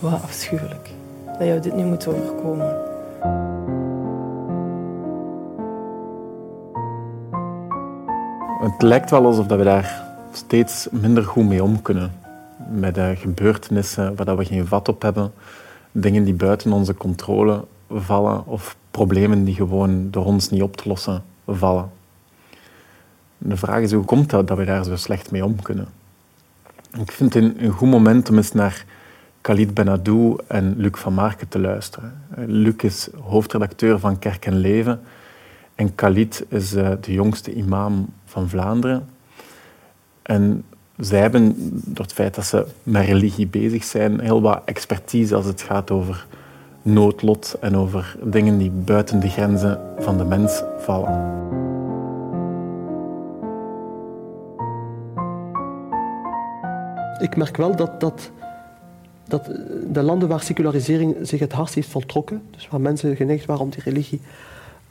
wat 0.00 0.22
afschuwelijk 0.22 0.90
dat 1.38 1.46
jou 1.46 1.60
dit 1.60 1.74
nu 1.74 1.84
moet 1.84 2.06
overkomen. 2.06 2.88
Het 8.60 8.82
lijkt 8.82 9.10
wel 9.10 9.24
alsof 9.24 9.46
we 9.46 9.64
daar 9.64 10.02
steeds 10.32 10.88
minder 10.90 11.24
goed 11.24 11.48
mee 11.48 11.62
om 11.62 11.82
kunnen. 11.82 12.12
Met 12.70 12.94
de 12.94 13.14
gebeurtenissen 13.16 14.16
waar 14.16 14.36
we 14.36 14.44
geen 14.44 14.66
vat 14.66 14.88
op 14.88 15.02
hebben, 15.02 15.32
dingen 15.92 16.24
die 16.24 16.34
buiten 16.34 16.72
onze 16.72 16.94
controle 16.94 17.64
vallen 17.90 18.46
of 18.46 18.76
problemen 18.90 19.44
die 19.44 19.54
gewoon 19.54 20.10
door 20.10 20.24
ons 20.24 20.50
niet 20.50 20.62
op 20.62 20.76
te 20.76 20.88
lossen 20.88 21.22
vallen. 21.46 21.90
De 23.38 23.56
vraag 23.56 23.80
is 23.80 23.92
hoe 23.92 24.04
komt 24.04 24.30
dat 24.30 24.48
dat 24.48 24.56
we 24.56 24.64
daar 24.64 24.84
zo 24.84 24.96
slecht 24.96 25.30
mee 25.30 25.44
om 25.44 25.62
kunnen? 25.62 25.88
Ik 26.98 27.12
vind 27.12 27.34
het 27.34 27.44
een 27.58 27.70
goed 27.70 27.88
moment 27.88 28.30
om 28.30 28.36
eens 28.36 28.52
naar 28.52 28.84
Khalid 29.40 29.74
Benadou 29.74 30.36
en 30.46 30.74
Luc 30.76 30.98
van 30.98 31.14
Marken 31.14 31.48
te 31.48 31.58
luisteren. 31.58 32.22
Luc 32.36 32.76
is 32.76 33.08
hoofdredacteur 33.20 33.98
van 33.98 34.18
Kerk 34.18 34.46
en 34.46 34.56
Leven 34.56 35.00
en 35.80 35.94
Khalid 35.94 36.44
is 36.48 36.74
eh, 36.74 36.90
de 37.00 37.12
jongste 37.12 37.54
imam 37.54 38.08
van 38.24 38.48
Vlaanderen. 38.48 39.08
En 40.22 40.64
zij 40.96 41.20
hebben, 41.20 41.54
door 41.84 42.04
het 42.04 42.12
feit 42.12 42.34
dat 42.34 42.44
ze 42.44 42.66
met 42.82 43.06
religie 43.06 43.46
bezig 43.46 43.84
zijn, 43.84 44.20
heel 44.20 44.42
wat 44.42 44.62
expertise 44.64 45.34
als 45.34 45.46
het 45.46 45.62
gaat 45.62 45.90
over 45.90 46.26
noodlot 46.82 47.56
en 47.60 47.76
over 47.76 48.16
dingen 48.22 48.58
die 48.58 48.70
buiten 48.70 49.20
de 49.20 49.28
grenzen 49.28 49.80
van 49.98 50.18
de 50.18 50.24
mens 50.24 50.62
vallen. 50.78 51.38
Ik 57.18 57.36
merk 57.36 57.56
wel 57.56 57.76
dat, 57.76 58.00
dat, 58.00 58.30
dat 59.30 59.50
de 59.92 60.02
landen 60.02 60.28
waar 60.28 60.40
secularisering 60.40 61.16
zich 61.22 61.40
het 61.40 61.52
hardst 61.52 61.74
heeft 61.74 61.88
voltrokken, 61.88 62.42
dus 62.50 62.68
waar 62.68 62.80
mensen 62.80 63.16
geneigd 63.16 63.46
waren 63.46 63.62
om 63.62 63.70
die 63.70 63.82
religie 63.82 64.20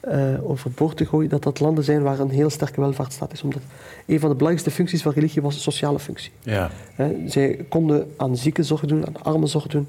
uh, 0.08 0.50
overboord 0.50 0.98
te 0.98 1.05
gooien, 1.05 1.29
dat 1.29 1.43
dat 1.43 1.60
landen 1.60 1.84
zijn 1.84 2.01
waar 2.01 2.19
een 2.19 2.29
heel 2.29 2.50
sterke 2.50 2.81
welvaartsstaat 2.81 3.34
is. 3.34 3.41
Omdat 3.41 3.62
een 4.05 4.19
van 4.19 4.29
de 4.29 4.36
belangrijkste 4.36 4.72
functies 4.72 5.01
van 5.01 5.12
religie 5.12 5.41
was 5.41 5.55
een 5.55 5.62
sociale 5.62 6.00
functie. 6.00 6.31
Ja. 6.41 6.69
zij 7.25 7.65
konden 7.69 8.12
aan 8.17 8.38
zieken 8.38 8.65
zorg 8.65 8.86
doen, 8.86 9.08
aan 9.08 9.24
armen 9.24 9.48
zorg 9.48 9.67
doen. 9.67 9.88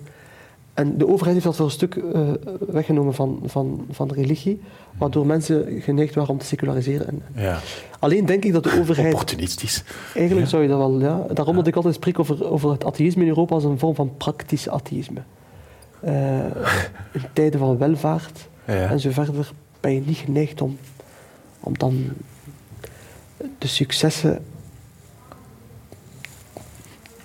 En 0.81 0.99
de 0.99 1.09
overheid 1.09 1.33
heeft 1.33 1.45
dat 1.45 1.57
voor 1.57 1.65
een 1.65 1.71
stuk 1.71 1.95
uh, 1.95 2.31
weggenomen 2.69 3.15
van, 3.15 3.41
van, 3.45 3.87
van 3.91 4.09
de 4.09 4.15
religie, 4.15 4.61
waardoor 4.99 5.27
mensen 5.27 5.81
geneigd 5.81 6.15
waren 6.15 6.31
om 6.31 6.39
te 6.39 6.47
seculariseren. 6.47 7.07
En, 7.07 7.23
ja. 7.35 7.59
Alleen 7.99 8.27
denk 8.27 8.45
ik 8.45 8.53
dat 8.53 8.65
de 8.65 8.79
overheid... 8.81 9.13
Opportunistisch. 9.13 9.85
Eigenlijk 10.15 10.49
zou 10.49 10.63
je 10.63 10.69
dat 10.69 10.79
wel... 10.79 11.01
Ja, 11.01 11.27
daarom 11.33 11.57
dat 11.57 11.67
ik 11.67 11.77
altijd 11.77 11.95
spreek 11.95 12.19
over, 12.19 12.51
over 12.51 12.71
het 12.71 12.85
atheïsme 12.85 13.23
in 13.23 13.29
Europa 13.29 13.55
als 13.55 13.65
een 13.65 13.79
vorm 13.79 13.95
van 13.95 14.17
praktisch 14.17 14.69
atheïsme. 14.69 15.21
Uh, 16.05 16.39
in 17.13 17.25
tijden 17.33 17.61
van 17.61 17.79
welvaart 17.79 18.49
en 18.65 19.01
zo 19.01 19.11
verder 19.11 19.51
ben 19.81 19.95
je 19.95 20.03
niet 20.07 20.17
geneigd 20.17 20.61
om, 20.61 20.79
om 21.61 21.79
dan 21.79 22.09
de 23.59 23.67
successen 23.67 24.45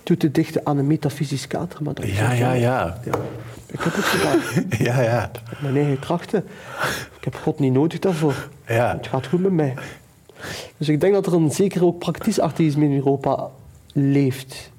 toe 0.03 0.17
te 0.17 0.31
dichten 0.31 0.65
aan 0.65 0.77
een 0.77 0.87
metafysisch 0.87 1.47
kader. 1.47 1.83
Maar 1.83 1.93
dat 1.93 2.07
ja, 2.07 2.31
ja, 2.31 2.53
ja, 2.53 3.01
ja. 3.05 3.15
Ik 3.75 3.81
heb 3.81 3.95
het 3.95 4.05
gedaan. 4.05 4.39
ja, 4.87 5.01
ja. 5.01 5.31
Mijn 5.59 5.75
eigen 5.75 5.99
krachten. 5.99 6.43
Ik 7.17 7.23
heb 7.23 7.35
God 7.35 7.59
niet 7.59 7.73
nodig 7.73 7.99
daarvoor. 7.99 8.49
Ja. 8.67 8.93
Het 8.97 9.07
gaat 9.07 9.27
goed 9.27 9.41
met 9.41 9.51
mij. 9.51 9.73
Dus 10.77 10.89
ik 10.89 11.01
denk 11.01 11.13
dat 11.13 11.25
er 11.25 11.33
een 11.33 11.51
zeker 11.51 11.85
ook 11.85 11.99
praktisch 11.99 12.39
atheïsme 12.39 12.85
in 12.85 12.95
Europa 12.95 13.49
leeft. 13.93 14.71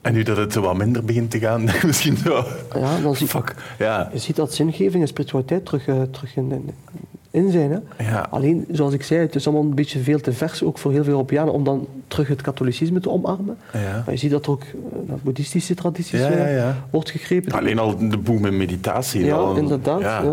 En 0.00 0.12
nu 0.12 0.22
dat 0.22 0.36
het 0.36 0.52
zo 0.52 0.60
wat 0.60 0.76
minder 0.76 1.04
begint 1.04 1.30
te 1.30 1.38
gaan, 1.38 1.64
misschien 1.86 2.16
zo. 2.16 2.44
Ja, 2.74 2.98
dan 2.98 3.16
zie, 3.16 3.26
Fuck. 3.26 3.54
Ja. 3.78 4.10
je 4.12 4.18
ziet 4.18 4.36
dat 4.36 4.54
zingeving 4.54 5.02
en 5.02 5.08
spiritualiteit 5.08 5.66
terug, 5.66 5.86
uh, 5.86 6.02
terug 6.02 6.36
in, 6.36 6.52
in, 6.52 6.74
zijn. 7.50 7.70
Hè. 7.70 8.04
Ja. 8.04 8.26
Alleen, 8.30 8.64
zoals 8.70 8.92
ik 8.92 9.02
zei, 9.02 9.20
het 9.20 9.34
is 9.34 9.46
allemaal 9.46 9.64
een 9.64 9.74
beetje 9.74 9.98
veel 9.98 10.20
te 10.20 10.32
vers, 10.32 10.62
ook 10.62 10.78
voor 10.78 10.92
heel 10.92 11.04
veel 11.04 11.12
Europeanen, 11.12 11.52
om 11.52 11.64
dan 11.64 11.86
terug 12.08 12.28
het 12.28 12.42
katholicisme 12.42 13.00
te 13.00 13.10
omarmen. 13.10 13.56
Ja. 13.72 14.02
Maar 14.04 14.10
je 14.10 14.16
ziet 14.16 14.30
dat 14.30 14.44
er 14.44 14.50
ook 14.50 14.64
naar 15.06 15.18
boeddhistische 15.22 15.74
tradities 15.74 16.20
ja, 16.20 16.28
ja, 16.30 16.68
uh, 16.68 16.76
wordt 16.90 17.10
gegrepen. 17.10 17.52
Alleen 17.52 17.78
al 17.78 18.08
de 18.08 18.18
boel 18.18 18.38
met 18.38 18.52
meditatie. 18.52 19.24
Ja, 19.24 19.34
al, 19.34 19.56
inderdaad. 19.56 20.24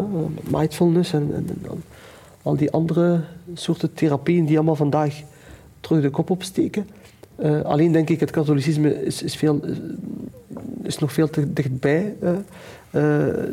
mindfulness 0.50 1.13
en, 1.13 1.31
en, 1.34 1.48
en, 1.63 1.84
al 2.41 2.55
die 2.55 2.72
andere 2.72 3.20
soorten 3.53 3.93
therapieën 3.93 4.46
die 4.46 4.55
allemaal 4.55 4.75
vandaag 4.75 5.22
terug 5.79 6.01
de 6.01 6.10
kop 6.10 6.29
opsteken. 6.29 6.88
Uh, 7.39 7.62
alleen 7.62 7.91
denk 7.91 8.10
ik, 8.10 8.20
het 8.20 8.31
katholicisme 8.31 9.05
is, 9.05 9.24
is, 9.24 9.36
veel, 9.36 9.60
is 10.84 10.98
nog 10.98 11.13
veel 11.13 11.29
te 11.29 11.53
dichtbij. 11.53 12.15
Uh, 12.24 12.29
uh, 12.29 12.36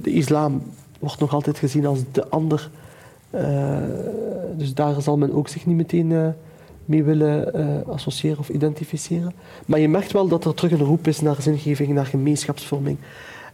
de 0.02 0.10
islam 0.10 0.62
wordt 0.98 1.20
nog 1.20 1.32
altijd 1.32 1.58
gezien 1.58 1.86
als 1.86 1.98
de 2.12 2.28
ander. 2.28 2.70
Dus 4.56 4.74
daar 4.74 5.02
zal 5.02 5.16
men 5.16 5.32
ook 5.32 5.48
zich 5.48 5.66
niet 5.66 5.76
meteen 5.76 6.34
mee 6.84 7.04
willen 7.04 7.52
associëren 7.86 8.38
of 8.38 8.48
identificeren. 8.48 9.32
Maar 9.66 9.80
je 9.80 9.88
merkt 9.88 10.12
wel 10.12 10.28
dat 10.28 10.44
er 10.44 10.54
terug 10.54 10.72
een 10.72 10.86
roep 10.86 11.06
is 11.06 11.20
naar 11.20 11.42
zingeving, 11.42 11.88
naar 11.88 12.06
gemeenschapsvorming. 12.06 12.96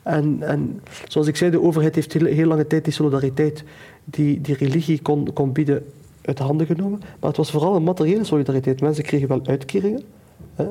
En, 0.03 0.37
en 0.41 0.81
zoals 1.09 1.27
ik 1.27 1.37
zei, 1.37 1.51
de 1.51 1.63
overheid 1.63 1.95
heeft 1.95 2.13
heel, 2.13 2.47
lange 2.47 2.67
tijd 2.67 2.85
die 2.85 2.93
solidariteit 2.93 3.65
die, 4.05 4.41
die 4.41 4.55
religie 4.55 5.03
kon, 5.03 5.33
kon 5.33 5.53
bieden 5.53 5.85
uit 6.25 6.37
de 6.37 6.43
handen 6.43 6.67
genomen. 6.67 6.99
Maar 6.99 7.29
het 7.29 7.37
was 7.37 7.51
vooral 7.51 7.77
een 7.77 7.83
materiële 7.83 8.25
solidariteit. 8.25 8.81
Mensen 8.81 9.05
kregen 9.05 9.29
wel 9.29 9.41
uitkeringen. 9.47 10.03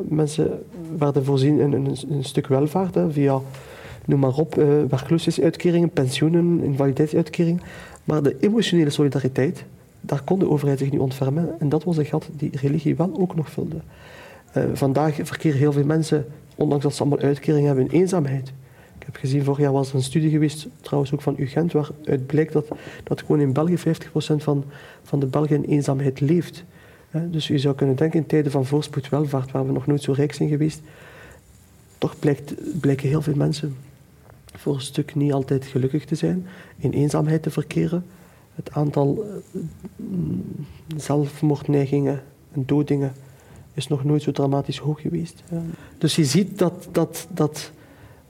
Mensen 0.07 0.63
werden 0.97 1.25
voorzien 1.25 1.59
in 1.59 1.73
een, 1.73 1.97
een 2.09 2.23
stuk 2.23 2.47
welvaart 2.47 2.97
via, 3.09 3.39
noem 4.05 4.19
maar 4.19 4.35
op, 4.35 4.57
uh, 4.57 4.65
werkloosheidsuitkeringen, 4.89 5.89
pensioenen, 5.89 6.63
invaliditeitsuitkeringen. 6.63 7.61
Maar 8.03 8.23
de 8.23 8.35
emotionele 8.39 8.89
solidariteit, 8.89 9.65
daar 10.01 10.21
kon 10.23 10.39
de 10.39 10.49
overheid 10.49 10.79
zich 10.79 10.91
niet 10.91 10.99
ontfermen. 10.99 11.55
En 11.59 11.69
dat 11.69 11.83
was 11.83 11.97
een 11.97 12.05
gat 12.05 12.29
die 12.31 12.49
religie 12.61 12.95
wel 12.95 13.11
ook 13.19 13.35
nog 13.35 13.49
vulde. 13.51 13.75
Uh, 14.57 14.63
vandaag 14.73 15.15
verkeren 15.23 15.59
heel 15.59 15.71
veel 15.71 15.85
mensen, 15.85 16.25
ondanks 16.55 16.83
dat 16.83 16.93
ze 16.95 17.01
allemaal 17.01 17.19
uitkeringen 17.19 17.67
hebben, 17.67 17.85
in 17.89 17.99
eenzaamheid. 17.99 18.53
Ik 18.99 19.05
heb 19.05 19.15
gezien, 19.15 19.43
vorig 19.43 19.59
jaar 19.59 19.71
was 19.71 19.89
er 19.89 19.95
een 19.95 20.03
studie 20.03 20.29
geweest, 20.29 20.67
trouwens 20.81 21.13
ook 21.13 21.21
van 21.21 21.35
UGent, 21.37 21.71
waaruit 21.71 22.25
blijkt 22.25 22.53
dat, 22.53 22.67
dat 23.03 23.19
gewoon 23.19 23.39
in 23.39 23.53
België 23.53 23.77
50% 23.77 23.81
van, 24.37 24.63
van 25.03 25.19
de 25.19 25.25
Belgen 25.25 25.55
in 25.55 25.69
eenzaamheid 25.69 26.19
leeft. 26.19 26.63
Dus 27.11 27.47
je 27.47 27.57
zou 27.57 27.75
kunnen 27.75 27.95
denken, 27.95 28.19
in 28.19 28.25
tijden 28.25 28.51
van 28.51 28.65
voorspoed 28.65 29.09
welvaart, 29.09 29.51
waar 29.51 29.65
we 29.65 29.71
nog 29.71 29.87
nooit 29.87 30.01
zo 30.01 30.11
rijk 30.11 30.33
zijn 30.33 30.49
geweest, 30.49 30.81
toch 31.97 32.15
blijken 32.79 33.09
heel 33.09 33.21
veel 33.21 33.35
mensen 33.35 33.75
voor 34.55 34.73
een 34.73 34.81
stuk 34.81 35.15
niet 35.15 35.33
altijd 35.33 35.65
gelukkig 35.65 36.05
te 36.05 36.15
zijn, 36.15 36.45
in 36.77 36.91
eenzaamheid 36.91 37.43
te 37.43 37.49
verkeren. 37.49 38.05
Het 38.55 38.71
aantal 38.71 39.25
zelfmoordneigingen 40.97 42.21
en 42.51 42.63
dodingen 42.65 43.13
is 43.73 43.87
nog 43.87 44.03
nooit 44.03 44.21
zo 44.21 44.31
dramatisch 44.31 44.77
hoog 44.77 45.01
geweest. 45.01 45.43
Dus 45.97 46.15
je 46.15 46.25
ziet 46.25 46.57
dat, 46.57 46.87
dat, 46.91 47.27
dat 47.29 47.71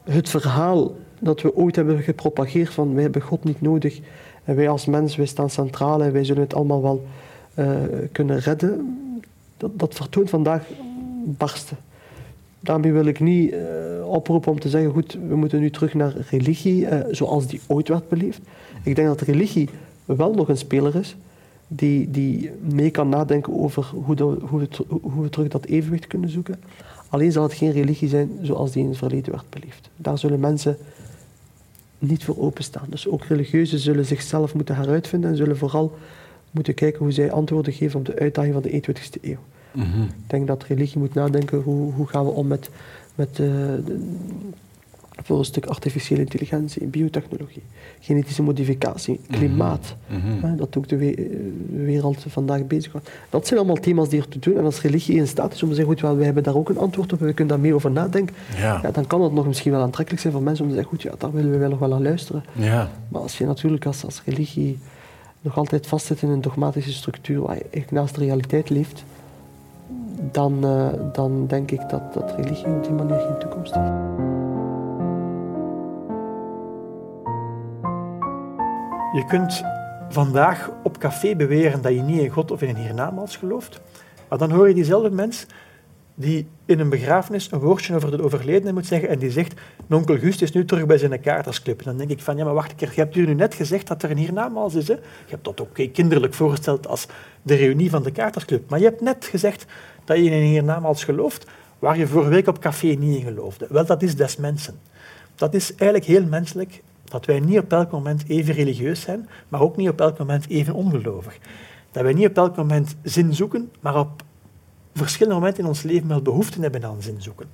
het 0.03 0.30
verhaal 0.30 0.96
dat 1.20 1.42
we 1.42 1.56
ooit 1.56 1.75
hebben 1.75 2.01
gepropageerd 2.01 2.74
van 2.74 2.94
wij 2.94 3.03
hebben 3.03 3.22
God 3.22 3.44
niet 3.44 3.62
nodig 3.62 4.00
en 4.44 4.56
wij 4.56 4.70
als 4.70 4.86
mens, 4.86 5.15
wij 5.15 5.25
staan 5.25 5.50
centraal 5.50 6.03
en 6.03 6.12
wij 6.12 6.24
zullen 6.24 6.42
het 6.42 6.53
allemaal 6.53 6.82
wel 6.82 7.06
uh, 7.56 7.75
kunnen 8.12 8.39
redden, 8.39 8.98
dat, 9.58 9.80
dat 9.80 9.94
vertoont 9.94 10.30
vandaag 10.30 10.68
barsten. 11.25 11.77
Daarmee 12.63 12.91
wil 12.91 13.05
ik 13.05 13.20
niet 13.20 13.53
uh, 13.53 13.60
oproepen 14.08 14.51
om 14.51 14.60
te 14.60 14.70
zeggen, 14.70 14.91
goed, 14.91 15.17
we 15.27 15.36
moeten 15.36 15.60
nu 15.60 15.70
terug 15.70 15.93
naar 15.93 16.13
religie 16.29 16.82
uh, 16.82 17.00
zoals 17.12 17.48
die 17.48 17.62
ooit 17.67 17.88
werd 17.88 18.10
beleefd. 18.10 18.41
Ik 18.84 18.96
denk 18.96 19.08
dat 19.08 19.22
religie 19.22 19.70
wel 20.05 20.34
nog 20.34 20.50
een 20.50 20.58
speler 20.58 20.96
is 20.96 21.15
die, 21.67 22.12
die 22.12 22.51
mee 22.60 22.89
kan 22.89 23.10
nadenken 23.10 23.60
over 23.60 23.91
hoe, 24.05 24.38
hoe, 24.41 24.67
hoe 25.01 25.24
we 25.24 25.29
terug 25.29 25.48
dat 25.48 25.65
evenwicht 25.65 26.08
kunnen 26.08 26.29
zoeken. 26.29 26.60
Alleen 27.10 27.32
zal 27.32 27.43
het 27.43 27.53
geen 27.53 27.72
religie 27.72 28.10
zijn 28.10 28.32
zoals 28.41 28.72
die 28.72 28.84
in 28.84 28.89
het 28.89 28.98
verleden 28.98 29.32
werd 29.32 29.50
beleefd. 29.50 29.89
Daar 29.96 30.17
zullen 30.17 30.39
mensen 30.39 30.77
niet 32.00 32.24
voor 32.24 32.38
openstaan. 32.38 32.88
Dus 32.89 33.08
ook 33.08 33.24
religieuzen 33.24 33.79
zullen 33.79 34.05
zichzelf 34.05 34.53
moeten 34.53 34.75
heruitvinden 34.75 35.29
en 35.29 35.38
zullen 35.38 35.58
vooral 35.58 35.98
moeten 36.51 36.74
kijken 36.74 37.00
hoe 37.00 37.12
zij 37.12 37.32
antwoorden 37.32 37.74
geven 37.74 38.00
op 38.00 38.05
de 38.05 38.20
uitdaging 38.20 38.53
van 38.53 38.63
de 38.63 38.82
21ste 38.82 39.22
eeuw. 39.22 39.38
Mm 39.74 39.84
-hmm. 39.84 40.03
Ik 40.03 40.27
denk 40.27 40.48
dat 40.48 40.63
religie 40.63 41.00
moet 41.00 41.13
nadenken 41.13 41.62
hoe, 41.62 41.94
hoe 41.94 42.08
gaan 42.08 42.25
we 42.25 42.32
om 42.32 42.48
met, 42.48 42.70
met 43.15 43.30
uh, 43.30 43.48
de, 43.86 44.00
voor 45.24 45.39
een 45.39 45.46
stuk 45.46 45.65
artificiële 45.65 46.22
intelligentie, 46.22 46.86
biotechnologie, 46.86 47.63
genetische 48.00 48.44
modificatie, 48.44 49.20
klimaat. 49.32 49.96
Mm 50.10 50.20
-hmm. 50.20 50.50
hè, 50.50 50.56
dat 50.56 50.77
ook 50.77 50.88
de 50.88 50.98
we 50.98 51.51
wereld 51.72 52.25
vandaag 52.27 52.68
bezig 52.68 52.94
is. 52.94 53.01
Dat 53.30 53.48
zijn 53.48 53.60
allemaal 53.60 53.80
thema's 53.80 54.10
die 54.10 54.20
er 54.20 54.27
te 54.27 54.39
doen. 54.39 54.58
En 54.58 54.63
als 54.63 54.82
religie 54.82 55.15
in 55.15 55.27
staat 55.27 55.53
is 55.53 55.63
om 55.63 55.70
te 55.70 55.75
zeggen, 55.75 55.94
goed, 55.94 56.01
wel, 56.01 56.15
wij 56.15 56.25
hebben 56.25 56.44
daar 56.44 56.56
ook 56.56 56.70
een 56.70 56.77
antwoord 56.77 57.13
op 57.13 57.20
en 57.20 57.25
we 57.25 57.34
kunnen 57.34 57.53
daar 57.53 57.63
mee 57.63 57.74
over 57.74 57.92
nadenken, 57.92 58.36
ja. 58.58 58.80
Ja, 58.84 58.92
dan 58.92 59.08
kan 59.08 59.22
het 59.22 59.34
nog 59.34 59.48
misschien 59.48 59.72
wel 59.72 59.82
aantrekkelijk 59.82 60.22
zijn 60.22 60.34
voor 60.34 60.44
mensen 60.44 60.63
om 60.63 60.70
te 60.70 60.75
zeggen, 60.75 60.94
goed, 60.94 61.03
ja, 61.03 61.13
daar 61.18 61.32
willen 61.32 61.51
we 61.51 61.58
wel 61.58 61.70
nog 61.70 61.80
wel 61.80 61.94
aan 61.94 62.01
luisteren. 62.01 62.44
Ja. 62.51 62.92
Maar 63.08 63.22
als 63.22 63.38
je 63.38 63.46
natuurlijk 63.46 63.86
als, 63.86 64.06
als 64.06 64.22
religie 64.25 64.80
nog 65.42 65.58
altijd 65.58 65.88
vastzit 65.88 66.22
in 66.22 66.30
een 66.30 66.42
dogmatische 66.42 66.94
structuur 66.94 67.42
waar 67.42 67.56
je 67.56 67.65
echt 67.70 67.92
naast 67.92 68.15
de 68.15 68.22
realiteit 68.22 68.70
leeft, 68.70 69.03
dan, 70.32 70.65
uh, 70.65 70.88
dan 71.12 71.48
denk 71.48 71.72
ik 71.72 71.89
dat, 71.89 72.13
dat 72.13 72.34
religie 72.36 72.68
op 72.68 72.84
die 72.84 72.94
manier 72.94 73.20
geen 73.20 73.39
toekomst 73.39 73.74
heeft. 73.74 73.92
Je 79.13 79.25
kunt 79.27 79.63
vandaag 80.10 80.72
op 80.84 80.98
café 80.98 81.36
beweren 81.36 81.82
dat 81.82 81.94
je 81.94 82.01
niet 82.01 82.20
in 82.20 82.30
God 82.30 82.51
of 82.51 82.62
in 82.62 82.70
een 82.70 82.75
hiernamaals 82.75 83.38
gelooft, 83.38 83.82
maar 84.30 84.38
dan 84.38 84.51
hoor 84.51 84.68
je 84.68 84.74
diezelfde 84.74 85.12
mens 85.12 85.46
die 86.15 86.48
in 86.65 86.79
een 86.79 86.89
begrafenis 86.89 87.51
een 87.51 87.60
woordje 87.60 87.96
over 87.96 88.12
de 88.12 88.24
overledene 88.24 88.74
moet 88.74 88.86
zeggen 88.86 89.10
en 89.10 89.20
die 89.20 89.32
zegt, 89.32 89.53
onkel 89.89 90.17
Gust 90.17 90.41
is 90.41 90.51
nu 90.51 90.65
terug 90.65 90.86
bij 90.86 90.98
zijn 90.98 91.22
kaartersclub. 91.22 91.84
dan 91.84 91.98
denk 91.98 92.10
ik 92.10 92.22
van, 92.22 92.38
ja, 92.38 92.43
maar 92.43 92.53
wacht 92.53 92.72
een 92.72 92.77
keer, 92.77 92.91
je 92.96 93.01
hebt 93.01 93.15
hier 93.15 93.27
nu 93.27 93.34
net 93.34 93.53
gezegd 93.53 93.88
dat 93.88 94.03
er 94.03 94.12
een 94.12 94.17
hiernamaals 94.17 94.74
is. 94.74 94.88
Hè? 94.88 94.93
Je 94.93 95.01
hebt 95.29 95.43
dat 95.43 95.62
ook 95.62 95.93
kinderlijk 95.93 96.34
voorgesteld 96.34 96.88
als 96.88 97.08
de 97.41 97.55
reunie 97.55 97.89
van 97.89 98.03
de 98.03 98.12
kaartersclub. 98.12 98.70
Maar 98.70 98.79
je 98.79 98.86
hebt 98.86 99.01
net 99.01 99.25
gezegd 99.25 99.65
dat 100.05 100.17
je 100.17 100.24
in 100.24 100.34
een 100.34 100.48
hiernamaals 100.48 101.03
gelooft, 101.03 101.46
waar 101.79 101.98
je 101.98 102.08
vorige 102.08 102.29
week 102.29 102.48
op 102.48 102.60
café 102.60 102.88
niet 102.88 103.17
in 103.17 103.24
geloofde. 103.24 103.67
Wel, 103.70 103.86
dat 103.86 104.03
is 104.03 104.15
des 104.15 104.38
mensen. 104.38 104.79
Dat 105.36 105.53
is 105.53 105.75
eigenlijk 105.75 106.05
heel 106.05 106.25
menselijk 106.25 106.82
dat 107.03 107.25
wij 107.25 107.39
niet 107.39 107.60
op 107.60 107.72
elk 107.72 107.91
moment 107.91 108.24
even 108.27 108.53
religieus 108.53 109.01
zijn, 109.01 109.29
maar 109.48 109.62
ook 109.62 109.75
niet 109.75 109.89
op 109.89 110.01
elk 110.01 110.17
moment 110.17 110.50
even 110.50 110.74
ongelovig. 110.74 111.38
Dat 111.91 112.03
wij 112.03 112.13
niet 112.13 112.27
op 112.27 112.38
elk 112.38 112.55
moment 112.55 112.96
zin 113.03 113.34
zoeken, 113.34 113.72
maar 113.79 114.00
op 114.00 114.24
verschillende 114.93 115.39
momenten 115.39 115.63
in 115.63 115.69
ons 115.69 115.81
leven 115.81 116.07
wel 116.07 116.21
behoefte 116.21 116.62
hebben 116.62 116.85
aan 116.85 117.01
zin 117.01 117.21
zoeken. 117.21 117.47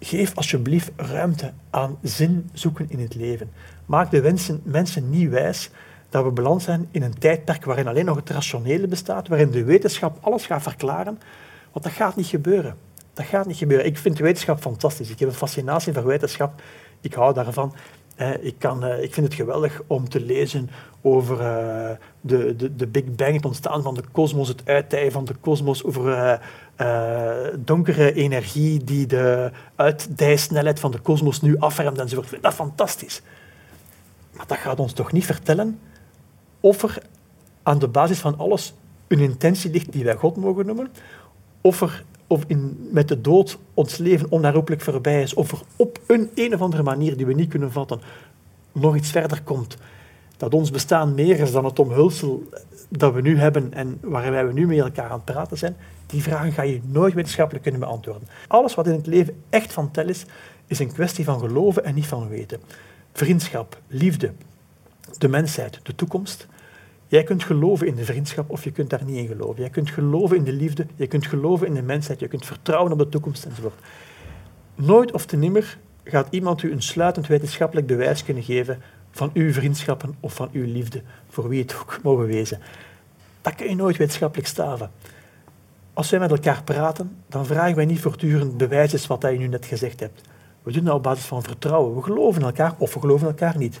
Geef 0.00 0.34
alsjeblieft 0.34 0.90
ruimte 0.96 1.52
aan 1.70 1.98
zin 2.02 2.50
zoeken 2.52 2.86
in 2.90 2.98
het 2.98 3.14
leven. 3.14 3.50
Maak 3.86 4.10
de 4.10 4.60
mensen 4.64 5.10
niet 5.10 5.30
wijs 5.30 5.70
dat 6.08 6.24
we 6.24 6.30
beland 6.30 6.62
zijn 6.62 6.88
in 6.90 7.02
een 7.02 7.18
tijdperk 7.18 7.64
waarin 7.64 7.88
alleen 7.88 8.04
nog 8.04 8.16
het 8.16 8.30
rationele 8.30 8.86
bestaat, 8.86 9.28
waarin 9.28 9.50
de 9.50 9.64
wetenschap 9.64 10.18
alles 10.20 10.46
gaat 10.46 10.62
verklaren. 10.62 11.18
Want 11.72 11.84
dat 11.84 11.92
gaat 11.92 12.16
niet 12.16 12.26
gebeuren. 12.26 12.76
Dat 13.12 13.26
gaat 13.26 13.46
niet 13.46 13.56
gebeuren. 13.56 13.86
Ik 13.86 13.98
vind 13.98 14.18
wetenschap 14.18 14.60
fantastisch. 14.60 15.10
Ik 15.10 15.18
heb 15.18 15.28
een 15.28 15.34
fascinatie 15.34 15.92
voor 15.92 16.06
wetenschap. 16.06 16.62
Ik 17.00 17.14
hou 17.14 17.34
daarvan. 17.34 17.74
Ik, 18.40 18.54
kan, 18.58 18.84
eh, 18.84 19.02
ik 19.02 19.14
vind 19.14 19.26
het 19.26 19.34
geweldig 19.34 19.82
om 19.86 20.08
te 20.08 20.20
lezen 20.20 20.70
over 21.02 21.40
uh, 21.40 21.90
de, 22.20 22.56
de, 22.56 22.76
de 22.76 22.86
Big 22.86 23.14
Bang, 23.14 23.34
het 23.34 23.44
ontstaan 23.44 23.82
van 23.82 23.94
de 23.94 24.02
kosmos, 24.12 24.48
het 24.48 24.62
uitdijen 24.64 25.12
van 25.12 25.24
de 25.24 25.34
kosmos, 25.34 25.84
over 25.84 26.40
uh, 26.80 27.48
donkere 27.58 28.12
energie 28.12 28.84
die 28.84 29.06
de 29.06 29.50
uitdijsnelheid 29.74 30.80
van 30.80 30.90
de 30.90 30.98
kosmos 30.98 31.40
nu 31.40 31.58
afremt 31.58 31.98
enzovoort. 31.98 32.24
Ik 32.24 32.30
vind 32.32 32.42
dat 32.42 32.54
fantastisch. 32.54 33.22
Maar 34.32 34.46
dat 34.46 34.58
gaat 34.58 34.80
ons 34.80 34.92
toch 34.92 35.12
niet 35.12 35.24
vertellen 35.24 35.78
of 36.60 36.82
er 36.82 36.98
aan 37.62 37.78
de 37.78 37.88
basis 37.88 38.18
van 38.18 38.38
alles 38.38 38.74
een 39.08 39.18
intentie 39.18 39.70
ligt 39.70 39.92
die 39.92 40.04
wij 40.04 40.16
God 40.16 40.36
mogen 40.36 40.66
noemen, 40.66 40.88
of 41.60 41.80
er 41.80 42.04
of 42.26 42.44
in, 42.46 42.88
met 42.92 43.08
de 43.08 43.20
dood 43.20 43.58
ons 43.74 43.96
leven 43.96 44.30
onherroepelijk 44.30 44.82
voorbij 44.82 45.22
is, 45.22 45.34
of 45.34 45.52
er 45.52 45.60
op 45.76 46.00
een, 46.06 46.30
een 46.34 46.54
of 46.54 46.60
andere 46.60 46.82
manier 46.82 47.16
die 47.16 47.26
we 47.26 47.32
niet 47.32 47.50
kunnen 47.50 47.72
vatten 47.72 48.00
nog 48.72 48.96
iets 48.96 49.10
verder 49.10 49.42
komt. 49.42 49.76
Dat 50.36 50.54
ons 50.54 50.70
bestaan 50.70 51.14
meer 51.14 51.40
is 51.40 51.52
dan 51.52 51.64
het 51.64 51.78
omhulsel 51.78 52.42
dat 52.88 53.14
we 53.14 53.20
nu 53.20 53.38
hebben 53.38 53.72
en 53.72 53.98
waar 54.00 54.46
we 54.46 54.52
nu 54.52 54.66
met 54.66 54.78
elkaar 54.78 55.10
aan 55.10 55.16
het 55.16 55.24
praten 55.24 55.58
zijn, 55.58 55.76
die 56.06 56.22
vragen 56.22 56.52
ga 56.52 56.62
je 56.62 56.80
nooit 56.84 57.14
wetenschappelijk 57.14 57.62
kunnen 57.62 57.80
beantwoorden. 57.80 58.28
Alles 58.48 58.74
wat 58.74 58.86
in 58.86 58.92
het 58.92 59.06
leven 59.06 59.42
echt 59.50 59.72
van 59.72 59.90
tel 59.90 60.08
is, 60.08 60.24
is 60.66 60.78
een 60.78 60.92
kwestie 60.92 61.24
van 61.24 61.38
geloven 61.38 61.84
en 61.84 61.94
niet 61.94 62.06
van 62.06 62.28
weten. 62.28 62.60
Vriendschap, 63.12 63.80
liefde, 63.86 64.32
de 65.18 65.28
mensheid, 65.28 65.80
de 65.82 65.94
toekomst, 65.94 66.46
Jij 67.08 67.22
kunt 67.22 67.44
geloven 67.44 67.86
in 67.86 67.94
de 67.94 68.04
vriendschap 68.04 68.50
of 68.50 68.64
je 68.64 68.70
kunt 68.70 68.90
daar 68.90 69.04
niet 69.04 69.16
in 69.16 69.26
geloven. 69.26 69.60
Jij 69.60 69.70
kunt 69.70 69.90
geloven 69.90 70.36
in 70.36 70.44
de 70.44 70.52
liefde, 70.52 70.86
je 70.96 71.06
kunt 71.06 71.26
geloven 71.26 71.66
in 71.66 71.74
de 71.74 71.82
mensheid, 71.82 72.20
je 72.20 72.28
kunt 72.28 72.46
vertrouwen 72.46 72.92
op 72.92 72.98
de 72.98 73.08
toekomst 73.08 73.44
enzovoort. 73.44 73.80
Nooit 74.74 75.12
of 75.12 75.26
te 75.26 75.36
nimmer 75.36 75.78
gaat 76.04 76.26
iemand 76.30 76.62
u 76.62 76.72
een 76.72 76.82
sluitend 76.82 77.26
wetenschappelijk 77.26 77.86
bewijs 77.86 78.24
kunnen 78.24 78.42
geven 78.42 78.82
van 79.10 79.30
uw 79.34 79.52
vriendschappen 79.52 80.16
of 80.20 80.34
van 80.34 80.48
uw 80.52 80.64
liefde, 80.64 81.02
voor 81.28 81.48
wie 81.48 81.62
het 81.62 81.76
ook 81.80 81.98
mogen 82.02 82.26
wezen. 82.26 82.60
Dat 83.42 83.54
kun 83.54 83.68
je 83.68 83.74
nooit 83.74 83.96
wetenschappelijk 83.96 84.48
staven. 84.48 84.90
Als 85.92 86.10
wij 86.10 86.20
met 86.20 86.30
elkaar 86.30 86.62
praten, 86.62 87.16
dan 87.26 87.46
vragen 87.46 87.76
wij 87.76 87.84
niet 87.84 88.00
voortdurend 88.00 88.56
bewijs 88.56 89.06
wat 89.06 89.22
je 89.22 89.28
nu 89.28 89.46
net 89.46 89.66
gezegd 89.66 90.00
hebt. 90.00 90.20
We 90.62 90.72
doen 90.72 90.84
dat 90.84 90.94
op 90.94 91.02
basis 91.02 91.24
van 91.24 91.42
vertrouwen. 91.42 91.94
We 91.94 92.02
geloven 92.02 92.42
elkaar 92.42 92.74
of 92.78 92.94
we 92.94 93.00
geloven 93.00 93.26
elkaar 93.26 93.58
niet. 93.58 93.80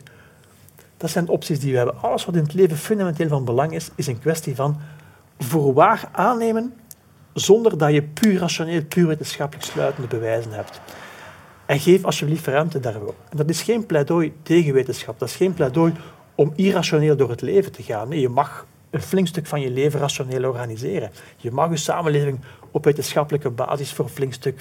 Dat 0.96 1.10
zijn 1.10 1.28
opties 1.28 1.60
die 1.60 1.70
we 1.70 1.76
hebben. 1.76 2.02
Alles 2.02 2.24
wat 2.24 2.34
in 2.34 2.42
het 2.42 2.54
leven 2.54 2.76
fundamenteel 2.76 3.28
van 3.28 3.44
belang 3.44 3.72
is, 3.72 3.90
is 3.94 4.06
een 4.06 4.18
kwestie 4.18 4.54
van 4.54 4.80
voorwaar 5.38 6.08
aannemen 6.12 6.74
zonder 7.32 7.78
dat 7.78 7.92
je 7.92 8.02
puur 8.02 8.38
rationeel, 8.38 8.84
puur 8.84 9.06
wetenschappelijk 9.06 9.66
sluitende 9.66 10.08
bewijzen 10.08 10.52
hebt. 10.52 10.80
En 11.66 11.80
geef 11.80 12.04
alsjeblieft 12.04 12.46
ruimte 12.46 12.80
daarvoor. 12.80 13.14
En 13.28 13.36
dat 13.36 13.48
is 13.48 13.62
geen 13.62 13.86
pleidooi 13.86 14.32
tegen 14.42 14.72
wetenschap. 14.74 15.18
Dat 15.18 15.28
is 15.28 15.36
geen 15.36 15.54
pleidooi 15.54 15.92
om 16.34 16.52
irrationeel 16.54 17.16
door 17.16 17.30
het 17.30 17.40
leven 17.40 17.72
te 17.72 17.82
gaan. 17.82 18.08
Nee, 18.08 18.20
je 18.20 18.28
mag 18.28 18.66
een 18.90 19.02
flink 19.02 19.26
stuk 19.26 19.46
van 19.46 19.60
je 19.60 19.70
leven 19.70 20.00
rationeel 20.00 20.48
organiseren. 20.48 21.10
Je 21.36 21.50
mag 21.50 21.70
je 21.70 21.76
samenleving 21.76 22.40
op 22.70 22.84
wetenschappelijke 22.84 23.50
basis 23.50 23.92
voor 23.92 24.04
een 24.04 24.10
flink 24.10 24.32
stuk 24.32 24.60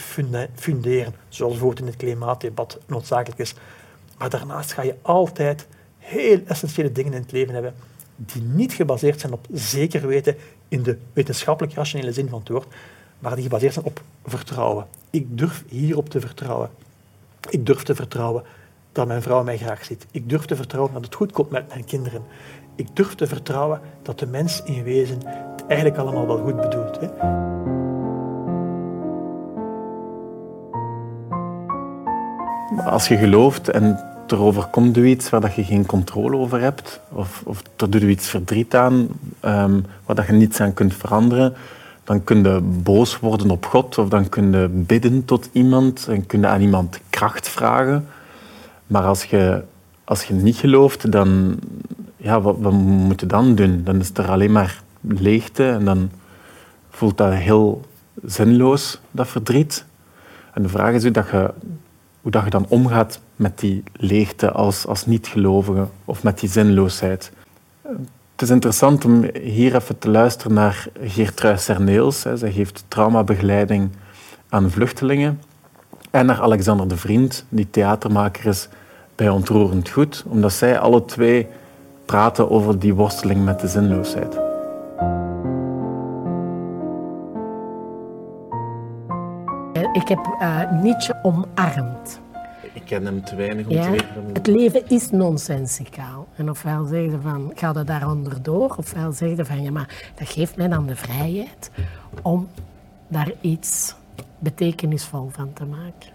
funderen, 0.55 1.15
zoals 1.29 1.51
bijvoorbeeld 1.51 1.81
in 1.81 1.87
het 1.87 1.95
klimaatdebat 1.95 2.79
noodzakelijk 2.87 3.39
is. 3.39 3.53
Maar 4.17 4.29
daarnaast 4.29 4.73
ga 4.73 4.81
je 4.81 4.95
altijd 5.01 5.67
heel 6.05 6.39
essentiële 6.45 6.91
dingen 6.91 7.13
in 7.13 7.21
het 7.21 7.31
leven 7.31 7.53
hebben 7.53 7.73
die 8.15 8.41
niet 8.41 8.73
gebaseerd 8.73 9.19
zijn 9.19 9.33
op 9.33 9.45
zeker 9.51 10.07
weten 10.07 10.35
in 10.67 10.83
de 10.83 10.97
wetenschappelijk 11.13 11.75
rationele 11.75 12.13
zin 12.13 12.29
van 12.29 12.39
het 12.39 12.49
woord, 12.49 12.73
maar 13.19 13.35
die 13.35 13.43
gebaseerd 13.43 13.73
zijn 13.73 13.85
op 13.85 14.01
vertrouwen. 14.25 14.85
Ik 15.09 15.37
durf 15.37 15.63
hierop 15.67 16.09
te 16.09 16.19
vertrouwen. 16.19 16.69
Ik 17.49 17.65
durf 17.65 17.83
te 17.83 17.95
vertrouwen 17.95 18.43
dat 18.91 19.07
mijn 19.07 19.21
vrouw 19.21 19.43
mij 19.43 19.57
graag 19.57 19.85
ziet. 19.85 20.05
Ik 20.11 20.29
durf 20.29 20.45
te 20.45 20.55
vertrouwen 20.55 20.93
dat 20.93 21.05
het 21.05 21.15
goed 21.15 21.31
komt 21.31 21.49
met 21.49 21.67
mijn 21.67 21.85
kinderen. 21.85 22.23
Ik 22.75 22.87
durf 22.93 23.15
te 23.15 23.27
vertrouwen 23.27 23.81
dat 24.01 24.19
de 24.19 24.27
mens 24.27 24.63
in 24.63 24.83
wezen 24.83 25.27
het 25.27 25.65
eigenlijk 25.67 25.99
allemaal 25.99 26.27
wel 26.27 26.37
goed 26.37 26.61
bedoelt. 26.61 26.99
Hè? 26.99 27.54
Als 32.83 33.07
je 33.07 33.17
gelooft 33.17 33.69
en 33.69 33.99
er 34.27 34.39
overkomt 34.39 34.97
u 34.97 35.05
iets 35.05 35.29
waar 35.29 35.41
dat 35.41 35.55
je 35.55 35.63
geen 35.63 35.85
controle 35.85 36.37
over 36.37 36.61
hebt, 36.61 36.99
of, 37.11 37.41
of 37.45 37.61
er 37.77 37.89
doet 37.89 38.01
u 38.01 38.09
iets 38.09 38.27
verdriet 38.27 38.75
aan 38.75 39.07
um, 39.41 39.85
waar 40.05 40.15
dat 40.15 40.25
je 40.25 40.33
niets 40.33 40.59
aan 40.61 40.73
kunt 40.73 40.93
veranderen, 40.93 41.53
dan 42.03 42.23
kun 42.23 42.43
je 42.43 42.61
boos 42.61 43.19
worden 43.19 43.49
op 43.49 43.65
God, 43.65 43.97
of 43.97 44.09
dan 44.09 44.29
kun 44.29 44.51
je 44.51 44.67
bidden 44.69 45.25
tot 45.25 45.49
iemand, 45.51 46.07
en 46.07 46.25
kun 46.25 46.39
je 46.39 46.47
aan 46.47 46.61
iemand 46.61 46.99
kracht 47.09 47.49
vragen. 47.49 48.07
Maar 48.87 49.03
als 49.03 49.23
je, 49.23 49.63
als 50.03 50.23
je 50.23 50.33
niet 50.33 50.55
gelooft, 50.55 51.11
dan, 51.11 51.59
ja, 52.17 52.41
wat, 52.41 52.71
moet 52.71 53.19
je 53.19 53.25
dan 53.25 53.55
doen? 53.55 53.81
Dan 53.83 53.99
is 53.99 54.11
er 54.13 54.29
alleen 54.29 54.51
maar 54.51 54.81
leegte 55.01 55.69
en 55.69 55.85
dan 55.85 56.09
voelt 56.89 57.17
dat 57.17 57.33
heel 57.33 57.81
zinloos, 58.25 58.99
dat 59.11 59.27
verdriet. 59.27 59.85
En 60.53 60.61
de 60.61 60.69
vraag 60.69 60.93
is 60.93 61.03
hoe 61.03 61.11
dat 61.11 61.29
je 61.31 61.53
hoe 62.25 62.33
dat 62.33 62.43
je 62.43 62.49
dan 62.49 62.65
omgaat 62.69 63.19
met 63.35 63.59
die 63.59 63.83
leegte 63.93 64.51
als, 64.51 64.87
als 64.87 65.05
niet-gelovige 65.05 65.87
of 66.05 66.23
met 66.23 66.39
die 66.39 66.49
zinloosheid. 66.49 67.31
Het 68.31 68.41
is 68.41 68.49
interessant 68.49 69.05
om 69.05 69.29
hier 69.41 69.75
even 69.75 69.97
te 69.97 70.09
luisteren 70.09 70.53
naar 70.53 70.87
Geertrui 71.01 71.57
Serneels. 71.57 72.21
Zij 72.21 72.51
geeft 72.51 72.83
traumabegeleiding 72.87 73.89
aan 74.49 74.69
vluchtelingen. 74.71 75.41
En 76.11 76.25
naar 76.25 76.41
Alexander 76.41 76.87
de 76.87 76.97
Vriend, 76.97 77.45
die 77.49 77.69
theatermaker 77.69 78.45
is 78.45 78.69
bij 79.15 79.29
Ontroerend 79.29 79.89
Goed. 79.89 80.23
Omdat 80.27 80.53
zij 80.53 80.79
alle 80.79 81.05
twee 81.05 81.47
praten 82.05 82.51
over 82.51 82.79
die 82.79 82.93
worsteling 82.93 83.45
met 83.45 83.59
de 83.59 83.67
zinloosheid. 83.67 84.44
Ik 89.95 90.07
heb 90.07 90.37
uh, 90.41 90.71
Nietzsche 90.81 91.15
omarmd. 91.23 92.19
Ik 92.73 92.81
ken 92.85 93.05
hem 93.05 93.23
te 93.23 93.35
weinig 93.35 93.67
om 93.67 93.81
te 93.81 93.91
weten. 93.91 94.07
Het 94.33 94.47
leven 94.47 94.89
is 94.89 95.09
nonsensicaal. 95.09 96.27
En 96.35 96.49
ofwel 96.49 96.85
zeggen 96.85 97.11
ze 97.11 97.21
van, 97.21 97.51
ga 97.55 97.73
er 97.73 97.85
daaronder 97.85 98.43
door, 98.43 98.75
ofwel 98.77 99.11
zeggen 99.11 99.37
ze 99.37 99.45
van, 99.45 99.63
ja, 99.63 99.71
maar 99.71 100.11
dat 100.15 100.29
geeft 100.29 100.55
mij 100.55 100.67
dan 100.67 100.85
de 100.85 100.95
vrijheid 100.95 101.71
om 102.21 102.47
daar 103.07 103.31
iets 103.41 103.95
betekenisvol 104.39 105.29
van 105.31 105.53
te 105.53 105.65
maken. 105.65 106.13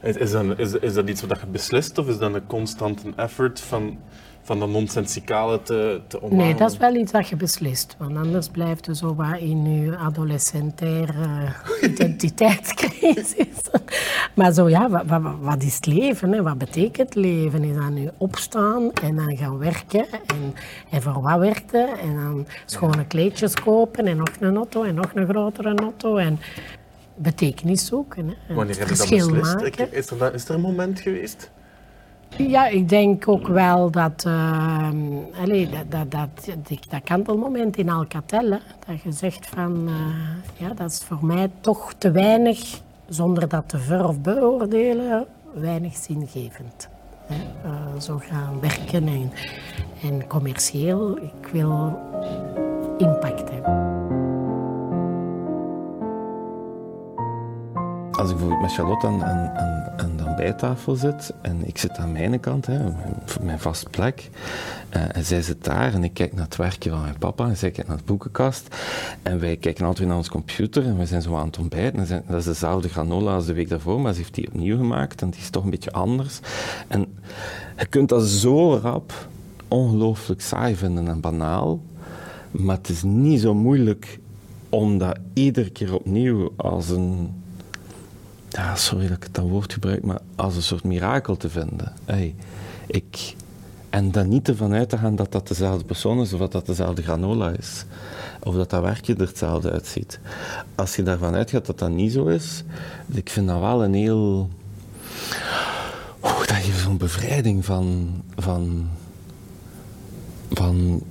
Is, 0.00 0.16
is, 0.16 0.30
dat, 0.30 0.58
is, 0.58 0.72
is 0.72 0.94
dat 0.94 1.08
iets 1.08 1.22
wat 1.22 1.40
je 1.40 1.46
beslist 1.46 1.98
of 1.98 2.08
is 2.08 2.18
dat 2.18 2.34
een 2.34 2.46
constante 2.46 3.12
effort 3.16 3.60
van, 3.60 3.98
van 4.42 4.58
dat 4.58 4.68
nonsensicale 4.68 5.62
te, 5.62 6.00
te 6.06 6.22
omarmen? 6.22 6.44
Nee, 6.46 6.54
dat 6.54 6.70
is 6.70 6.76
wel 6.76 6.94
iets 6.94 7.12
dat 7.12 7.28
je 7.28 7.36
beslist. 7.36 7.94
Want 7.98 8.16
anders 8.16 8.48
blijft 8.48 8.86
je 8.86 8.94
zo 8.94 9.14
wat 9.14 9.38
in 9.38 9.82
je 9.84 9.96
adolescentaire 9.96 11.52
identiteitscrisis. 11.90 13.34
maar 14.34 14.52
zo 14.52 14.68
ja, 14.68 14.88
wat, 14.90 15.02
wat, 15.06 15.22
wat 15.40 15.62
is 15.62 15.74
het 15.74 15.86
leven? 15.86 16.32
Hè? 16.32 16.42
Wat 16.42 16.58
betekent 16.58 17.14
leven? 17.14 17.64
Is 17.64 17.76
dan 17.76 17.94
nu 17.94 18.08
opstaan 18.18 18.92
en 19.02 19.16
dan 19.16 19.36
gaan 19.36 19.58
werken. 19.58 20.06
En, 20.10 20.54
en 20.90 21.02
voor 21.02 21.22
wat 21.22 21.38
werken? 21.38 21.98
En 21.98 22.14
dan 22.14 22.46
schone 22.66 23.04
kleedjes 23.04 23.54
kopen 23.54 24.06
en 24.06 24.16
nog 24.16 24.28
een 24.40 24.56
auto 24.56 24.82
en 24.82 24.94
nog 24.94 25.10
een 25.14 25.28
grotere 25.28 25.74
auto. 25.74 26.16
En 26.16 26.38
betekenis 27.14 27.86
zoeken. 27.86 28.28
Hè? 28.28 28.34
En 28.48 28.54
Wanneer 28.54 28.78
heb 28.78 28.88
je 28.88 28.94
dat 28.96 29.08
beslist? 29.08 29.54
maken. 29.54 29.92
Is 29.92 30.10
er, 30.10 30.34
is 30.34 30.48
er 30.48 30.54
een 30.54 30.60
moment 30.60 31.00
geweest? 31.00 31.50
Ja, 32.36 32.66
ik 32.66 32.88
denk 32.88 33.28
ook 33.28 33.46
wel 33.48 33.90
dat... 33.90 34.26
allee, 35.40 35.68
dat, 35.68 35.90
dat, 35.90 36.10
dat, 36.10 36.56
dat, 36.88 37.02
kantelmoment 37.04 37.76
in 37.76 37.90
Alcatel, 37.90 38.48
dat 38.86 39.02
je 39.02 39.12
zegt 39.12 39.46
van... 39.46 39.88
eh, 39.88 40.66
ja, 40.66 40.74
dat 40.74 40.90
is 40.90 40.98
voor 40.98 41.24
mij 41.24 41.50
toch 41.60 41.94
te 41.98 42.10
weinig, 42.10 42.80
zonder 43.08 43.48
dat 43.48 43.68
te 43.68 43.78
ver 43.78 44.08
of 44.08 44.20
beoordelen, 44.20 45.26
weinig 45.52 45.96
zingevend. 45.96 46.88
Eh, 47.28 48.00
zo 48.00 48.20
gaan 48.22 48.60
werken 48.60 49.08
en, 49.08 49.32
en 50.02 50.26
commercieel. 50.26 51.16
Ik 51.16 51.48
wil 51.52 51.98
impact 52.98 53.50
hebben. 53.50 53.88
Als 58.10 58.30
ik 58.30 58.36
bijvoorbeeld 58.36 58.60
met 58.60 58.72
Charlotte 58.72 59.06
aan, 59.06 59.24
aan 59.96 60.16
de 60.16 60.19
ontbijttafel 60.40 60.94
zit 60.94 61.32
en 61.42 61.66
ik 61.66 61.78
zit 61.78 61.96
aan 61.96 62.12
mijn 62.12 62.40
kant, 62.40 62.66
hè, 62.66 62.78
mijn 63.42 63.58
vaste 63.58 63.88
plek, 63.90 64.30
eh, 64.88 65.16
en 65.16 65.24
zij 65.24 65.42
zit 65.42 65.64
daar 65.64 65.94
en 65.94 66.04
ik 66.04 66.14
kijk 66.14 66.32
naar 66.32 66.44
het 66.44 66.56
werkje 66.56 66.90
van 66.90 67.00
mijn 67.00 67.18
papa 67.18 67.48
en 67.48 67.56
zij 67.56 67.70
kijkt 67.70 67.88
naar 67.88 67.98
de 67.98 68.04
boekenkast 68.04 68.76
en 69.22 69.40
wij 69.40 69.56
kijken 69.56 69.86
altijd 69.86 70.08
naar 70.08 70.16
ons 70.16 70.28
computer 70.28 70.84
en 70.84 70.98
we 70.98 71.06
zijn 71.06 71.22
zo 71.22 71.36
aan 71.36 71.46
het 71.46 71.58
ontbijten. 71.58 72.22
Dat 72.26 72.38
is 72.38 72.44
dezelfde 72.44 72.88
granola 72.88 73.34
als 73.34 73.46
de 73.46 73.52
week 73.52 73.68
daarvoor, 73.68 74.00
maar 74.00 74.12
ze 74.12 74.18
heeft 74.18 74.34
die 74.34 74.48
opnieuw 74.48 74.76
gemaakt 74.76 75.22
en 75.22 75.30
die 75.30 75.40
is 75.40 75.50
toch 75.50 75.64
een 75.64 75.70
beetje 75.70 75.92
anders. 75.92 76.40
En 76.88 77.06
je 77.78 77.86
kunt 77.86 78.08
dat 78.08 78.24
zo 78.24 78.74
rap 78.74 79.28
ongelooflijk 79.68 80.40
saai 80.40 80.76
vinden 80.76 81.08
en 81.08 81.20
banaal, 81.20 81.80
maar 82.50 82.76
het 82.76 82.88
is 82.88 83.02
niet 83.02 83.40
zo 83.40 83.54
moeilijk 83.54 84.18
om 84.68 84.98
dat 84.98 85.18
iedere 85.32 85.70
keer 85.70 85.94
opnieuw 85.94 86.52
als 86.56 86.88
een 86.88 87.30
ja, 88.50 88.76
sorry 88.76 89.08
dat 89.08 89.16
ik 89.16 89.34
dat 89.34 89.48
woord 89.48 89.72
gebruik, 89.72 90.02
maar 90.02 90.20
als 90.36 90.56
een 90.56 90.62
soort 90.62 90.84
mirakel 90.84 91.36
te 91.36 91.48
vinden. 91.48 91.92
Hey, 92.04 92.34
ik, 92.86 93.34
en 93.90 94.10
dan 94.10 94.28
niet 94.28 94.48
ervan 94.48 94.72
uit 94.72 94.88
te 94.88 94.98
gaan 94.98 95.16
dat 95.16 95.32
dat 95.32 95.48
dezelfde 95.48 95.84
persoon 95.84 96.20
is 96.20 96.32
of 96.32 96.40
dat 96.40 96.52
dat 96.52 96.66
dezelfde 96.66 97.02
granola 97.02 97.50
is. 97.58 97.84
Of 98.42 98.54
dat 98.54 98.70
dat 98.70 98.82
werkje 98.82 99.14
er 99.14 99.26
hetzelfde 99.26 99.70
uitziet. 99.70 100.20
Als 100.74 100.96
je 100.96 101.02
daarvan 101.02 101.34
uitgaat 101.34 101.66
dat 101.66 101.78
dat 101.78 101.90
niet 101.90 102.12
zo 102.12 102.26
is, 102.26 102.64
ik 103.12 103.30
vind 103.30 103.46
dat 103.48 103.60
wel 103.60 103.84
een 103.84 103.94
heel... 103.94 104.48
Oeh, 106.22 106.38
dat 106.38 106.56
geeft 106.56 106.80
zo'n 106.80 106.96
bevrijding 106.96 107.64
van, 107.64 108.10
van, 108.36 108.88
van, 110.50 111.02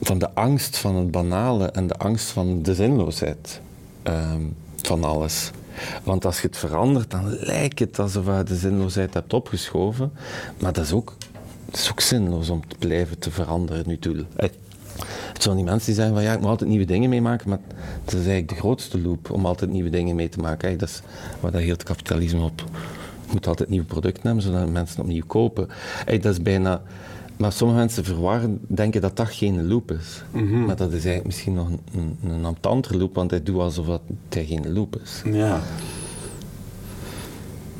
van 0.00 0.18
de 0.18 0.34
angst 0.34 0.76
van 0.78 0.96
het 0.96 1.10
banale 1.10 1.70
en 1.70 1.86
de 1.86 1.96
angst 1.96 2.30
van 2.30 2.62
de 2.62 2.74
zinloosheid 2.74 3.60
ehm, 4.02 4.42
van 4.82 5.04
alles. 5.04 5.50
Want 6.04 6.24
als 6.24 6.40
je 6.40 6.46
het 6.46 6.56
verandert, 6.56 7.10
dan 7.10 7.36
lijkt 7.40 7.78
het 7.78 7.98
alsof 7.98 8.26
je 8.26 8.42
de 8.44 8.56
zinloosheid 8.56 9.14
hebt 9.14 9.32
opgeschoven. 9.32 10.12
Maar 10.58 10.72
dat 10.72 10.84
is 10.84 10.92
ook, 10.92 11.14
dat 11.70 11.88
ook 11.90 12.00
zinloos 12.00 12.50
om 12.50 12.68
te 12.68 12.76
blijven 12.78 13.18
te 13.18 13.30
veranderen, 13.30 13.84
nu. 13.86 13.98
Eh, 14.36 14.48
Het 15.32 15.42
zijn 15.42 15.56
die 15.56 15.64
mensen 15.64 15.86
die 15.86 15.94
zeggen 15.94 16.14
van 16.14 16.22
ja, 16.22 16.32
ik 16.32 16.40
moet 16.40 16.48
altijd 16.48 16.70
nieuwe 16.70 16.84
dingen 16.84 17.10
meemaken, 17.10 17.48
maar 17.48 17.58
dat 18.04 18.14
is 18.14 18.14
eigenlijk 18.14 18.48
de 18.48 18.54
grootste 18.54 19.00
loop 19.00 19.30
om 19.30 19.46
altijd 19.46 19.70
nieuwe 19.70 19.90
dingen 19.90 20.16
mee 20.16 20.28
te 20.28 20.38
maken. 20.38 20.78
Dat 20.78 20.88
is 20.88 21.00
waar 21.40 21.50
dat 21.52 21.62
het 21.62 21.82
kapitalisme 21.82 22.44
op. 22.44 22.58
Je 23.26 23.32
moet 23.32 23.46
altijd 23.46 23.68
nieuwe 23.68 23.86
producten 23.86 24.22
hebben, 24.22 24.42
zodat 24.42 24.70
mensen 24.70 25.00
opnieuw 25.00 25.26
kopen. 25.26 25.68
Dat 26.06 26.24
is 26.24 26.42
bijna... 26.42 26.82
Maar 27.36 27.52
sommige 27.52 27.78
mensen 27.78 28.04
verwarren, 28.04 28.60
denken 28.66 29.00
dat 29.00 29.16
dat 29.16 29.28
geen 29.28 29.66
loop 29.66 29.90
is. 29.90 30.22
Maar 30.66 30.76
dat 30.76 30.88
is 30.88 31.04
eigenlijk 31.04 31.24
misschien 31.24 31.54
nog 31.54 31.68
een, 31.68 32.16
een, 32.22 32.56
loop, 32.98 33.14
want 33.14 33.30
hij 33.30 33.42
doet 33.42 33.58
alsof 33.58 33.86
dat 33.86 34.00
hij 34.28 34.44
geen 34.44 34.72
loop 34.72 34.96
is. 35.02 35.22
Ja. 35.24 35.60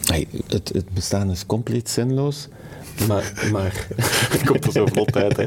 Hey, 0.01 0.27
het, 0.47 0.69
het 0.69 0.91
bestaan 0.91 1.31
is 1.31 1.47
compleet 1.47 1.89
zinloos. 1.89 2.49
Maar, 3.09 3.49
maar, 3.53 3.87
Komt 4.47 4.65
er 4.65 4.73
zo 4.73 4.87
vlot 4.87 5.17
uit, 5.17 5.37
hè? 5.37 5.47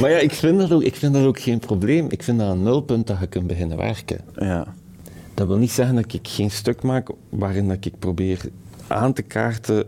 maar 0.00 0.10
ja, 0.10 0.18
ik 0.18 0.32
vind, 0.32 0.58
dat 0.58 0.72
ook, 0.72 0.82
ik 0.82 0.94
vind 0.94 1.14
dat 1.14 1.24
ook 1.24 1.40
geen 1.40 1.58
probleem. 1.58 2.06
Ik 2.10 2.22
vind 2.22 2.38
dat 2.38 2.50
een 2.50 2.62
nulpunt 2.62 3.06
dat 3.06 3.18
je 3.20 3.26
kunt 3.26 3.46
beginnen 3.46 3.76
werken. 3.76 4.20
Ja. 4.34 4.74
Dat 5.34 5.46
wil 5.46 5.56
niet 5.56 5.70
zeggen 5.70 5.94
dat 5.94 6.12
ik 6.12 6.28
geen 6.28 6.50
stuk 6.50 6.82
maak 6.82 7.08
waarin 7.28 7.68
dat 7.68 7.84
ik 7.84 7.98
probeer 7.98 8.40
aan 8.86 9.12
te 9.12 9.22
kaarten 9.22 9.86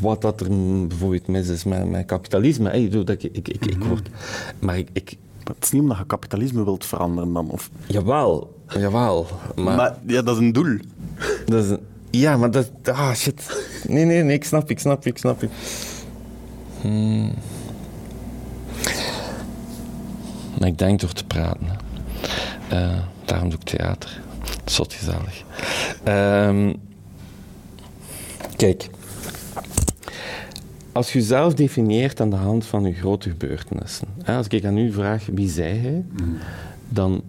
wat 0.00 0.22
dat 0.22 0.40
er 0.40 0.48
bijvoorbeeld 0.86 1.26
mis 1.26 1.48
is 1.48 1.64
met, 1.64 1.90
met 1.90 2.06
kapitalisme. 2.06 2.68
Hey, 2.68 2.82
ik 2.82 2.92
dat 2.92 3.08
ik, 3.10 3.22
ik, 3.22 3.48
ik, 3.48 3.66
ik 3.66 3.84
word, 3.84 4.08
maar 4.58 4.78
ik, 4.78 4.88
ik, 4.92 5.16
het 5.44 5.56
is 5.64 5.70
niet 5.70 5.82
omdat 5.82 5.96
je 5.98 6.06
kapitalisme 6.06 6.64
wilt 6.64 6.84
veranderen 6.84 7.32
dan. 7.32 7.50
Of... 7.50 7.70
jawel, 7.86 8.54
jawel. 8.68 9.26
Maar, 9.56 9.76
Maar, 9.76 9.98
ja, 10.06 10.22
dat 10.22 10.36
is 10.36 10.42
een 10.42 10.52
doel. 10.52 10.76
dat 11.46 11.64
is 11.64 11.70
een- 11.70 11.80
ja, 12.10 12.36
maar 12.36 12.50
dat, 12.50 12.70
ah 12.84 13.14
shit. 13.14 13.64
Nee, 13.88 14.04
nee, 14.04 14.22
nee, 14.22 14.34
ik 14.34 14.44
snap, 14.44 14.70
ik 14.70 14.78
snap, 14.78 15.06
ik 15.06 15.18
snap. 15.18 15.42
Hmm. 16.80 17.32
Maar 20.58 20.68
ik 20.68 20.78
denk 20.78 21.00
door 21.00 21.12
te 21.12 21.24
praten. 21.24 21.66
Eh, 22.68 22.98
daarom 23.24 23.48
doe 23.50 23.58
ik 23.58 23.64
theater. 23.64 24.20
Zot 24.64 24.92
gezellig. 24.92 25.44
Ehm, 26.04 26.74
kijk. 28.56 28.90
Als 30.98 31.12
je 31.12 31.18
jezelf 31.18 31.54
definieert 31.54 32.20
aan 32.20 32.30
de 32.30 32.36
hand 32.36 32.66
van 32.66 32.84
je 32.84 32.92
grote 32.92 33.30
gebeurtenissen. 33.30 34.08
Hè, 34.22 34.36
als 34.36 34.46
ik 34.46 34.64
aan 34.64 34.78
u 34.78 34.92
vraag 34.92 35.26
wie 35.32 35.48
zij 35.48 35.76
hij, 35.76 36.04
dan 36.88 37.22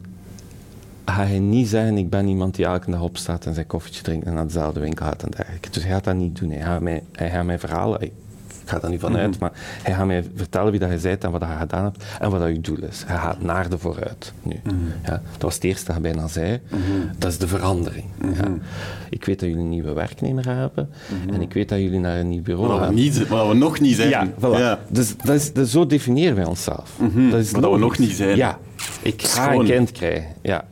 ga 1.05 1.23
je 1.23 1.39
niet 1.39 1.67
zeggen, 1.67 1.97
ik 1.97 2.09
ben 2.09 2.27
iemand 2.27 2.55
die 2.55 2.65
elke 2.65 2.91
dag 2.91 3.01
opstaat 3.01 3.45
en 3.45 3.53
zijn 3.53 3.67
koffietje 3.67 4.01
drinkt 4.01 4.25
en 4.25 4.33
naar 4.33 4.45
dezelfde 4.45 4.79
winkel 4.79 5.05
gaat 5.05 5.23
en 5.23 5.29
dergelijke. 5.29 5.69
Dus 5.69 5.83
hij 5.83 5.91
gaat 5.91 6.03
dat 6.03 6.15
niet 6.15 6.39
doen. 6.39 6.51
Hij 6.51 6.61
gaat 6.61 6.81
mij, 6.81 7.03
hij 7.11 7.29
gaat 7.29 7.45
mij 7.45 7.59
verhalen. 7.59 8.09
Ik 8.69 8.75
ga 8.75 8.81
daar 8.81 8.91
niet 8.91 8.99
van 8.99 9.17
uit, 9.17 9.39
maar 9.39 9.51
hij 9.83 9.93
gaat 9.93 10.05
mij 10.05 10.23
vertellen 10.35 10.71
wie 10.71 10.79
dat 10.79 10.89
je 10.89 10.99
bent 11.01 11.23
en 11.23 11.31
wat 11.31 11.41
je 11.41 11.55
gedaan 11.59 11.83
hebt 11.83 12.03
en 12.19 12.29
wat 12.29 12.39
dat 12.39 12.49
je 12.49 12.61
doel 12.61 12.77
is. 12.89 13.03
Hij 13.07 13.17
gaat 13.17 13.41
naar 13.41 13.69
de 13.69 13.77
vooruit 13.77 14.33
nu. 14.43 14.61
Ja, 15.03 15.21
dat 15.31 15.41
was 15.41 15.53
het 15.53 15.63
eerste 15.63 15.85
dat 15.85 15.93
hij 15.93 16.01
bijna 16.01 16.27
zei. 16.27 16.59
Dat 17.17 17.31
is 17.31 17.37
de 17.37 17.47
verandering. 17.47 18.05
Ja. 18.21 18.47
Ik 19.09 19.25
weet 19.25 19.39
dat 19.39 19.49
jullie 19.49 19.63
een 19.63 19.69
nieuwe 19.69 19.93
werknemer 19.93 20.45
hebben 20.45 20.89
en 21.33 21.41
ik 21.41 21.53
weet 21.53 21.69
dat 21.69 21.79
jullie 21.79 21.99
naar 21.99 22.19
een 22.19 22.29
nieuw 22.29 22.41
bureau 22.41 22.79
gaan. 22.79 23.27
wat 23.27 23.47
we 23.47 23.53
nog 23.53 23.79
niet 23.79 23.95
zijn. 23.95 24.09
Ja, 24.09 24.27
voilà. 24.27 24.89
Dus, 24.89 25.17
dat 25.17 25.35
is, 25.55 25.71
zo 25.71 25.85
definiëren 25.85 26.35
wij 26.35 26.45
onszelf. 26.45 26.99
Dat 27.29 27.39
is 27.39 27.51
Wat 27.51 27.71
we 27.71 27.77
nog 27.77 27.97
niet 27.97 28.11
zijn. 28.11 28.37
Ja, 28.37 28.59
ik 29.01 29.21
ga 29.21 29.53
een 29.53 29.65
kind 29.65 29.91
krijgen. 29.91 30.25
Ja. 30.41 30.65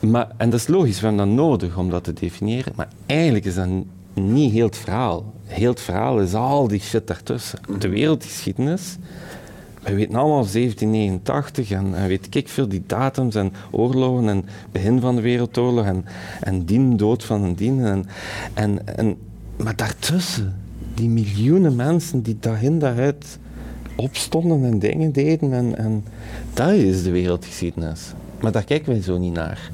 Maar, 0.00 0.28
en 0.36 0.50
dat 0.50 0.60
is 0.60 0.66
logisch, 0.66 1.00
we 1.00 1.06
hebben 1.06 1.26
dat 1.26 1.36
nodig 1.36 1.76
om 1.76 1.90
dat 1.90 2.04
te 2.04 2.12
definiëren. 2.12 2.72
Maar 2.76 2.88
eigenlijk 3.06 3.44
is 3.44 3.54
dat 3.54 3.68
niet 4.14 4.52
heel 4.52 4.66
het 4.66 4.76
verhaal. 4.76 5.34
Heel 5.46 5.70
het 5.70 5.80
verhaal 5.80 6.20
is 6.20 6.34
al 6.34 6.68
die 6.68 6.80
shit 6.80 7.06
daartussen. 7.06 7.58
De 7.78 7.88
wereldgeschiedenis, 7.88 8.96
we 9.82 9.94
weten 9.94 10.14
allemaal 10.14 10.46
1789 10.52 11.70
en, 11.70 11.94
en 11.94 12.08
weet 12.08 12.34
ik 12.34 12.48
veel, 12.48 12.68
die 12.68 12.82
datums 12.86 13.34
en 13.34 13.52
oorlogen 13.70 14.28
en 14.28 14.44
begin 14.72 15.00
van 15.00 15.16
de 15.16 15.22
Wereldoorlog 15.22 15.84
en, 15.84 16.04
en 16.40 16.64
dien, 16.64 16.96
dood 16.96 17.24
van 17.24 17.42
een 17.42 17.54
dien. 17.54 17.84
En, 17.84 18.04
en, 18.54 18.96
en, 18.96 19.16
maar 19.56 19.76
daartussen, 19.76 20.54
die 20.94 21.08
miljoenen 21.08 21.76
mensen 21.76 22.22
die 22.22 22.36
daarin 22.40 22.78
daaruit 22.78 23.38
opstonden 23.96 24.64
en 24.64 24.78
dingen 24.78 25.12
deden. 25.12 25.52
En, 25.52 25.78
en 25.78 26.04
dat 26.54 26.70
is 26.72 27.02
de 27.02 27.10
wereldgeschiedenis. 27.10 28.12
Maar 28.40 28.52
daar 28.52 28.64
kijken 28.64 28.92
wij 28.92 29.02
zo 29.02 29.18
niet 29.18 29.32
naar. 29.32 29.70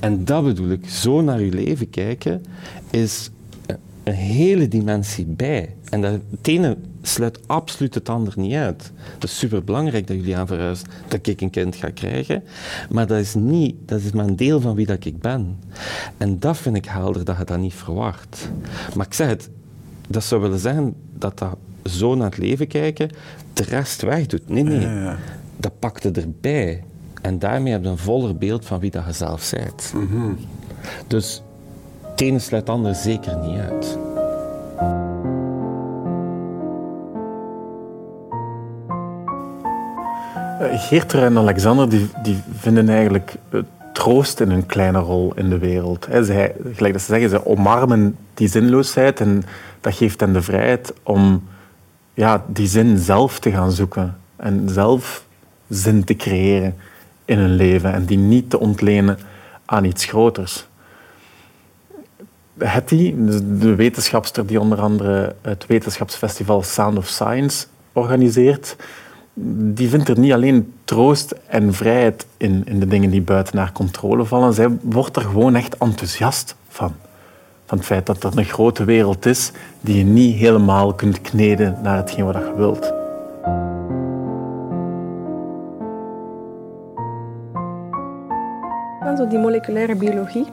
En 0.00 0.24
dat 0.24 0.44
bedoel 0.44 0.68
ik, 0.68 0.88
zo 0.88 1.20
naar 1.20 1.38
uw 1.38 1.50
leven 1.50 1.90
kijken, 1.90 2.44
is 2.90 3.30
een 4.04 4.12
hele 4.12 4.68
dimensie 4.68 5.26
bij. 5.26 5.74
En 5.90 6.00
dat, 6.00 6.12
het 6.30 6.48
ene 6.48 6.76
sluit 7.02 7.38
absoluut 7.46 7.94
het 7.94 8.08
ander 8.08 8.32
niet 8.36 8.54
uit. 8.54 8.92
Het 9.14 9.24
is 9.24 9.38
superbelangrijk 9.38 10.06
dat 10.06 10.16
jullie 10.16 10.36
aan 10.36 10.46
verhuizen, 10.46 10.88
dat 11.08 11.26
ik 11.26 11.40
een 11.40 11.50
kind 11.50 11.76
ga 11.76 11.90
krijgen. 11.90 12.42
Maar 12.90 13.06
dat 13.06 13.18
is, 13.18 13.34
niet, 13.34 13.74
dat 13.84 14.00
is 14.00 14.12
maar 14.12 14.26
een 14.26 14.36
deel 14.36 14.60
van 14.60 14.74
wie 14.74 14.86
dat 14.86 15.04
ik 15.04 15.18
ben. 15.18 15.58
En 16.16 16.38
dat 16.38 16.56
vind 16.56 16.76
ik 16.76 16.84
helder 16.84 17.24
dat 17.24 17.38
je 17.38 17.44
dat 17.44 17.58
niet 17.58 17.74
verwacht. 17.74 18.50
Maar 18.94 19.06
ik 19.06 19.14
zeg 19.14 19.28
het, 19.28 19.50
dat 20.08 20.24
zou 20.24 20.40
willen 20.40 20.58
zeggen 20.58 20.94
dat 21.18 21.38
dat 21.38 21.56
zo 21.84 22.14
naar 22.14 22.30
het 22.30 22.38
leven 22.38 22.66
kijken 22.66 23.10
de 23.52 23.62
rest 23.62 24.02
wegdoet. 24.02 24.48
Nee, 24.48 24.62
nee. 24.62 25.14
Dat 25.56 25.78
pakte 25.78 26.10
erbij. 26.10 26.84
En 27.22 27.38
daarmee 27.38 27.72
heb 27.72 27.82
je 27.82 27.88
een 27.88 27.98
voller 27.98 28.36
beeld 28.36 28.64
van 28.64 28.80
wie 28.80 28.90
dat 28.90 29.04
je 29.06 29.12
zelf 29.12 29.50
bent. 29.50 29.92
Dus 31.06 31.42
het 32.14 32.22
ene 32.22 32.38
sluit 32.38 32.68
het 32.68 32.96
zeker 32.96 33.36
niet 33.36 33.58
uit. 33.58 33.98
Eh, 40.60 40.80
Geerter 40.80 41.22
en 41.22 41.38
Alexander 41.38 41.88
die, 41.88 42.08
die 42.22 42.42
vinden 42.58 42.88
eigenlijk 42.88 43.34
troost 43.92 44.40
in 44.40 44.50
hun 44.50 44.66
kleine 44.66 44.98
rol 44.98 45.32
in 45.34 45.48
de 45.48 45.58
wereld. 45.58 46.08
Zij, 46.20 46.54
gelijk 46.74 46.92
dat 46.92 47.02
ze 47.02 47.12
zeggen, 47.12 47.30
ze 47.30 47.46
omarmen 47.46 48.16
die 48.34 48.48
zinloosheid 48.48 49.20
en 49.20 49.42
dat 49.80 49.94
geeft 49.94 50.20
hen 50.20 50.32
de 50.32 50.42
vrijheid 50.42 50.92
om 51.02 51.48
ja, 52.14 52.44
die 52.46 52.66
zin 52.66 52.98
zelf 52.98 53.38
te 53.38 53.50
gaan 53.50 53.72
zoeken 53.72 54.16
en 54.36 54.68
zelf 54.68 55.24
zin 55.68 56.04
te 56.04 56.16
creëren 56.16 56.74
in 57.24 57.38
hun 57.38 57.54
leven 57.54 57.92
en 57.92 58.04
die 58.04 58.18
niet 58.18 58.50
te 58.50 58.58
ontlenen 58.58 59.18
aan 59.64 59.84
iets 59.84 60.04
groters. 60.04 60.66
Hetty, 62.58 63.14
de 63.58 63.74
wetenschapster 63.74 64.46
die 64.46 64.60
onder 64.60 64.80
andere 64.80 65.34
het 65.42 65.66
wetenschapsfestival 65.66 66.62
Sound 66.62 66.98
of 66.98 67.06
Science 67.06 67.66
organiseert, 67.92 68.76
die 69.74 69.88
vindt 69.88 70.08
er 70.08 70.18
niet 70.18 70.32
alleen 70.32 70.72
troost 70.84 71.34
en 71.46 71.74
vrijheid 71.74 72.26
in, 72.36 72.62
in 72.64 72.80
de 72.80 72.86
dingen 72.86 73.10
die 73.10 73.22
buiten 73.22 73.58
haar 73.58 73.72
controle 73.72 74.24
vallen. 74.24 74.54
Zij 74.54 74.68
wordt 74.82 75.16
er 75.16 75.22
gewoon 75.22 75.54
echt 75.54 75.76
enthousiast 75.76 76.56
van. 76.68 76.92
Van 77.66 77.78
het 77.78 77.86
feit 77.86 78.06
dat 78.06 78.24
er 78.24 78.38
een 78.38 78.44
grote 78.44 78.84
wereld 78.84 79.26
is 79.26 79.52
die 79.80 79.96
je 79.96 80.04
niet 80.04 80.34
helemaal 80.34 80.94
kunt 80.94 81.20
kneden 81.20 81.78
naar 81.82 81.96
hetgeen 81.96 82.24
wat 82.24 82.34
je 82.34 82.54
wilt. 82.56 82.92
En 89.00 89.16
zo 89.16 89.28
die 89.28 89.38
moleculaire 89.38 89.94
biologie. 89.94 90.46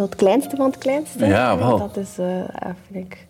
Heel 0.00 0.08
het 0.08 0.18
kleinste 0.18 0.56
van 0.56 0.66
het 0.66 0.78
kleinste. 0.78 1.26
Ja, 1.26 1.58
wel. 1.58 1.78
Dat 1.78 1.96
is, 1.96 2.18
eh, 2.18 2.70
vind 2.90 3.06
ik 3.06 3.26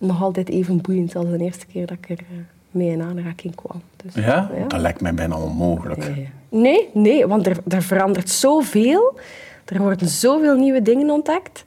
nog 0.00 0.22
altijd 0.22 0.48
even 0.48 0.80
boeiend 0.80 1.16
als 1.16 1.26
de 1.26 1.38
eerste 1.38 1.66
keer 1.66 1.86
dat 1.86 1.96
ik 2.00 2.10
er 2.10 2.18
eh, 2.18 2.36
mee 2.70 2.90
in 2.90 3.02
aanraking 3.02 3.54
kwam. 3.54 3.82
Dus, 3.96 4.14
Ja? 4.14 4.50
Dat 4.68 4.80
lijkt 4.80 5.00
mij 5.00 5.14
bijna 5.14 5.38
onmogelijk. 5.38 6.08
Nee, 6.08 6.28
nee, 6.48 6.88
nee 6.92 7.26
want 7.26 7.46
er, 7.46 7.56
er 7.68 7.82
verandert 7.82 8.28
zoveel. 8.28 9.18
Er 9.64 9.78
worden 9.78 10.08
zoveel 10.08 10.56
nieuwe 10.56 10.82
dingen 10.82 11.10
ontdekt. 11.10 11.64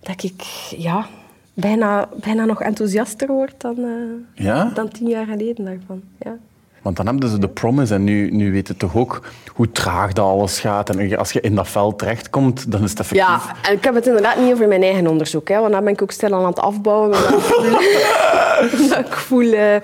Dat 0.00 0.22
ik 0.22 0.42
ja, 0.76 1.06
bijna, 1.54 2.08
bijna 2.20 2.44
nog 2.44 2.62
enthousiaster 2.62 3.28
word 3.28 3.60
dan, 3.60 3.76
eh, 3.78 4.44
Ja? 4.44 4.70
dan 4.74 4.88
tien 4.88 5.08
jaar 5.08 5.26
geleden 5.26 5.64
daarvan. 5.64 6.02
Ja. 6.18 6.36
Want 6.82 6.96
dan 6.96 7.06
hebben 7.06 7.28
ze 7.28 7.38
de 7.38 7.48
promise 7.48 7.94
en 7.94 8.04
nu, 8.04 8.30
nu 8.30 8.52
weten 8.52 8.76
toch 8.76 8.96
ook 8.96 9.22
hoe 9.54 9.70
traag 9.70 10.12
dat 10.12 10.26
alles 10.26 10.60
gaat. 10.60 10.90
En 10.90 11.16
als 11.16 11.32
je 11.32 11.40
in 11.40 11.54
dat 11.54 11.68
veld 11.68 11.98
terechtkomt, 11.98 12.70
dan 12.72 12.82
is 12.82 12.90
het 12.90 13.00
effectief. 13.00 13.26
Ja, 13.26 13.56
en 13.62 13.72
ik 13.72 13.84
heb 13.84 13.94
het 13.94 14.06
inderdaad 14.06 14.38
niet 14.38 14.52
over 14.52 14.68
mijn 14.68 14.82
eigen 14.82 15.06
onderzoek, 15.06 15.48
hè, 15.48 15.60
want 15.60 15.72
dan 15.72 15.84
ben 15.84 15.92
ik 15.92 16.02
ook 16.02 16.10
stil 16.10 16.34
aan 16.34 16.44
het 16.44 16.58
afbouwen. 16.58 17.06
Omdat 17.06 17.30
ik 17.30 17.40
voel, 17.40 17.70
dat 18.88 18.98
ik, 18.98 19.12
voel 19.12 19.52
eh, 19.52 19.76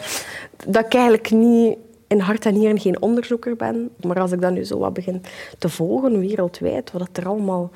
dat 0.66 0.84
ik 0.84 0.94
eigenlijk 0.94 1.30
niet 1.30 1.76
in 2.08 2.20
hart 2.20 2.46
en 2.46 2.54
nieren 2.54 2.80
geen 2.80 3.02
onderzoeker 3.02 3.56
ben. 3.56 3.90
Maar 4.00 4.20
als 4.20 4.32
ik 4.32 4.40
dan 4.40 4.52
nu 4.52 4.64
zo 4.64 4.78
wat 4.78 4.92
begin 4.92 5.22
te 5.58 5.68
volgen 5.68 6.20
wereldwijd, 6.20 6.92
wat 6.92 7.08
er 7.12 7.28
allemaal 7.28 7.70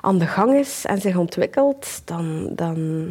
aan 0.00 0.18
de 0.18 0.26
gang 0.26 0.54
is 0.54 0.84
en 0.84 1.00
zich 1.00 1.16
ontwikkelt, 1.16 2.02
dan, 2.04 2.50
dan 2.54 3.08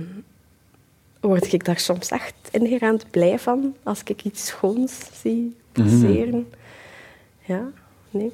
word 1.19 1.53
ik 1.53 1.65
daar 1.65 1.79
soms 1.79 2.09
echt 2.09 2.35
inherent 2.51 3.09
blij 3.11 3.39
van 3.39 3.75
als 3.83 4.03
ik 4.05 4.23
iets 4.23 4.45
schoons 4.45 4.99
zie 5.21 5.55
passeren. 5.71 6.49
Ja, 7.45 7.71
nee. 8.09 8.31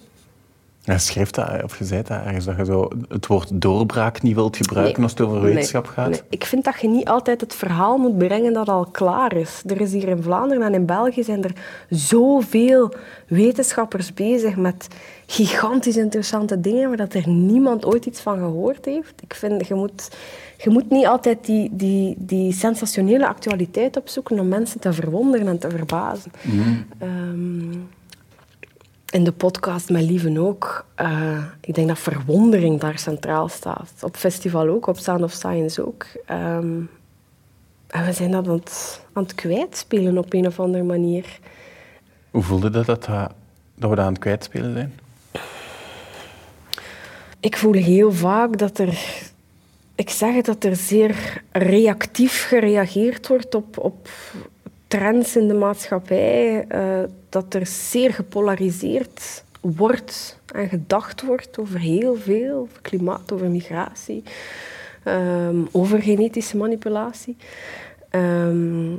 Je 0.86 0.98
schreef 0.98 1.32
dat, 1.32 1.64
of 1.64 1.78
je 1.78 1.86
zei 1.86 2.02
dat 2.02 2.18
ergens, 2.26 2.46
dat 2.46 2.56
je 2.58 2.66
zo 2.66 2.88
het 3.08 3.28
woord 3.28 3.50
doorbraak 3.62 4.22
niet 4.22 4.36
wilt 4.36 4.58
gebruiken 4.58 4.94
Nee. 4.94 5.04
als 5.04 5.12
het 5.12 5.22
over 5.22 5.42
wetenschap 5.42 5.84
Nee, 5.86 5.94
gaat. 5.94 6.10
nee. 6.10 6.22
Ik 6.30 6.46
vind 6.46 6.64
dat 6.64 6.80
je 6.82 6.88
niet 6.88 7.08
altijd 7.08 7.42
het 7.42 7.56
verhaal 7.56 7.98
moet 7.98 8.18
brengen 8.18 8.54
dat 8.54 8.70
al 8.70 8.86
klaar 8.86 9.36
is. 9.36 9.62
Er 9.68 9.82
is 9.82 9.92
hier 9.94 10.08
in 10.08 10.24
Vlaanderen 10.24 10.64
en 10.64 10.74
in 10.74 10.86
België 10.86 11.24
zijn 11.24 11.44
er 11.44 11.54
zoveel 11.90 12.94
wetenschappers 13.28 14.14
bezig 14.14 14.56
met 14.56 14.88
gigantisch 15.26 15.98
interessante 15.98 16.62
dingen 16.62 16.88
waar 16.88 16.98
dat 16.98 17.14
er 17.14 17.30
niemand 17.30 17.86
ooit 17.86 18.06
iets 18.06 18.20
van 18.22 18.38
gehoord 18.38 18.86
heeft. 18.86 19.14
Ik 19.22 19.34
vind, 19.34 19.68
je 19.68 19.74
moet, 19.74 20.10
je 20.58 20.70
moet 20.70 20.90
niet 20.90 21.06
altijd 21.06 21.46
die, 21.46 21.70
die, 21.72 22.16
die 22.18 22.54
sensationele 22.54 23.28
actualiteit 23.28 23.98
opzoeken 23.98 24.40
om 24.40 24.48
mensen 24.48 24.80
te 24.80 24.94
verwonderen 24.94 25.48
en 25.48 25.60
te 25.60 25.70
verbazen. 25.70 26.32
Ehm, 27.00 27.72
in 29.16 29.24
de 29.24 29.32
podcast 29.32 29.90
met 29.90 30.02
Lieven 30.02 30.38
ook. 30.38 30.86
eh, 30.96 31.44
ik 31.62 31.74
denk 31.74 31.88
dat 31.88 32.00
verwondering 32.00 32.80
daar 32.80 33.00
centraal 33.00 33.48
staat. 33.48 33.92
Op 34.02 34.16
festival 34.16 34.68
ook, 34.68 34.88
op 34.88 34.98
Sound 34.98 35.24
of 35.24 35.32
Science 35.32 35.86
ook. 35.86 36.06
Ehm, 36.26 36.80
en 37.88 38.06
we 38.06 38.14
zijn 38.14 38.32
dat 38.32 38.48
aan 38.48 38.54
het, 38.54 39.02
aan 39.14 39.24
het 39.24 39.36
kwijtspelen 39.36 40.18
op 40.18 40.34
een 40.34 40.48
of 40.48 40.60
andere 40.60 40.84
manier. 40.84 41.40
Hoe 42.32 42.44
voelde 42.44 42.70
dat, 42.70 42.86
dat, 42.86 43.06
dat 43.06 43.32
dat 43.76 43.90
we 43.90 43.96
dat 43.96 44.06
aan 44.06 44.12
het 44.12 44.22
kwijtspelen 44.22 44.74
zijn? 44.74 45.00
Ik 47.40 47.58
voel 47.58 47.74
heel 47.74 48.12
vaak 48.12 48.58
dat 48.58 48.78
er... 48.78 49.00
Ik 49.96 50.10
zeg 50.10 50.36
het, 50.36 50.46
dat 50.46 50.64
er 50.64 50.76
zeer 50.76 51.44
reactief 51.52 52.48
gereageerd 52.48 53.28
wordt 53.28 53.56
op, 53.56 53.78
op 53.78 54.10
trends 54.98 55.36
in 55.36 55.48
de 55.48 55.54
maatschappij. 55.54 56.66
eh, 56.68 57.04
dat 57.30 57.54
er 57.54 57.66
zeer 57.66 58.14
gepolariseerd 58.14 59.44
wordt 59.62 60.40
en 60.54 60.70
gedacht 60.70 61.22
wordt 61.22 61.58
over 61.60 61.80
heel 61.80 62.16
veel. 62.16 62.58
Over 62.58 62.82
klimaat, 62.82 63.32
over 63.32 63.50
migratie, 63.50 64.24
ehm, 65.04 65.56
over 65.72 66.02
genetische 66.02 66.58
manipulatie. 66.58 67.38
Ehm, 68.10 68.94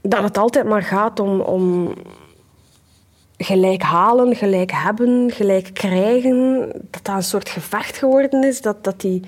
dat 0.00 0.22
het 0.22 0.38
altijd 0.38 0.66
maar 0.66 0.82
gaat 0.82 1.20
om, 1.20 1.40
om 1.40 1.94
gelijk 3.38 3.82
halen, 3.82 4.36
gelijk 4.36 4.70
hebben, 4.72 5.30
gelijk 5.30 5.70
krijgen. 5.72 6.68
Dat 6.90 7.04
dat 7.04 7.14
een 7.14 7.22
soort 7.22 7.48
gevecht 7.48 7.96
geworden 7.96 8.44
is. 8.44 8.60
Dat, 8.60 8.84
dat 8.84 9.00
die, 9.00 9.22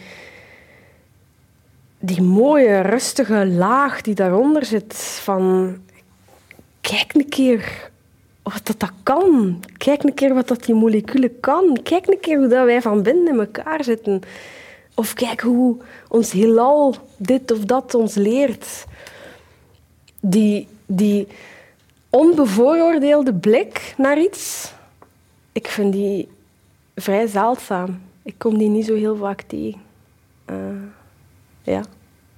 die 2.06 2.22
mooie, 2.22 2.80
rustige 2.80 3.46
laag 3.46 4.00
die 4.00 4.14
daaronder 4.14 4.64
zit 4.64 4.94
van... 5.22 5.76
Kijk 6.80 7.14
een 7.14 7.28
keer 7.28 7.90
wat 8.42 8.66
dat, 8.66 8.80
dat 8.80 8.92
kan. 9.02 9.62
Kijk 9.76 10.02
een 10.02 10.14
keer 10.14 10.34
wat 10.34 10.48
dat 10.48 10.64
die 10.64 10.74
moleculen 10.74 11.40
kan. 11.40 11.78
Kijk 11.82 12.06
een 12.06 12.20
keer 12.20 12.38
hoe 12.38 12.48
dat 12.48 12.64
wij 12.64 12.82
van 12.82 13.02
binnen 13.02 13.32
in 13.32 13.38
elkaar 13.38 13.84
zitten. 13.84 14.20
Of 14.94 15.14
kijk 15.14 15.40
hoe 15.40 15.76
ons 16.08 16.32
heelal 16.32 16.94
dit 17.16 17.50
of 17.50 17.58
dat 17.58 17.94
ons 17.94 18.14
leert. 18.14 18.84
Die, 20.20 20.68
die 20.86 21.28
onbevooroordeelde 22.10 23.34
blik 23.34 23.94
naar 23.96 24.20
iets, 24.20 24.72
ik 25.52 25.66
vind 25.66 25.92
die 25.92 26.28
vrij 26.94 27.26
zeldzaam. 27.26 28.00
Ik 28.22 28.34
kom 28.38 28.58
die 28.58 28.68
niet 28.68 28.86
zo 28.86 28.94
heel 28.94 29.16
vaak 29.16 29.42
tegen. 29.42 29.80
Eh, 30.44 30.56
ja. 31.62 31.82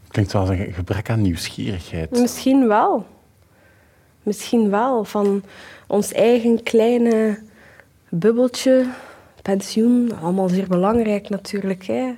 Klinkt 0.09 0.31
zoals 0.31 0.49
een 0.49 0.73
gebrek 0.73 1.11
aan 1.11 1.23
nieuwsgierigheid. 1.23 2.11
Misschien 2.11 2.68
wel. 2.68 3.07
Misschien 4.23 4.71
wel. 4.71 5.05
Van 5.05 5.42
ons 5.87 6.12
eigen 6.12 6.62
kleine 6.62 7.38
bubbeltje, 8.09 8.87
pensioen, 9.42 10.12
allemaal 10.23 10.49
zeer 10.49 10.66
belangrijk 10.68 11.29
natuurlijk. 11.29 11.85
Hè. 11.87 12.14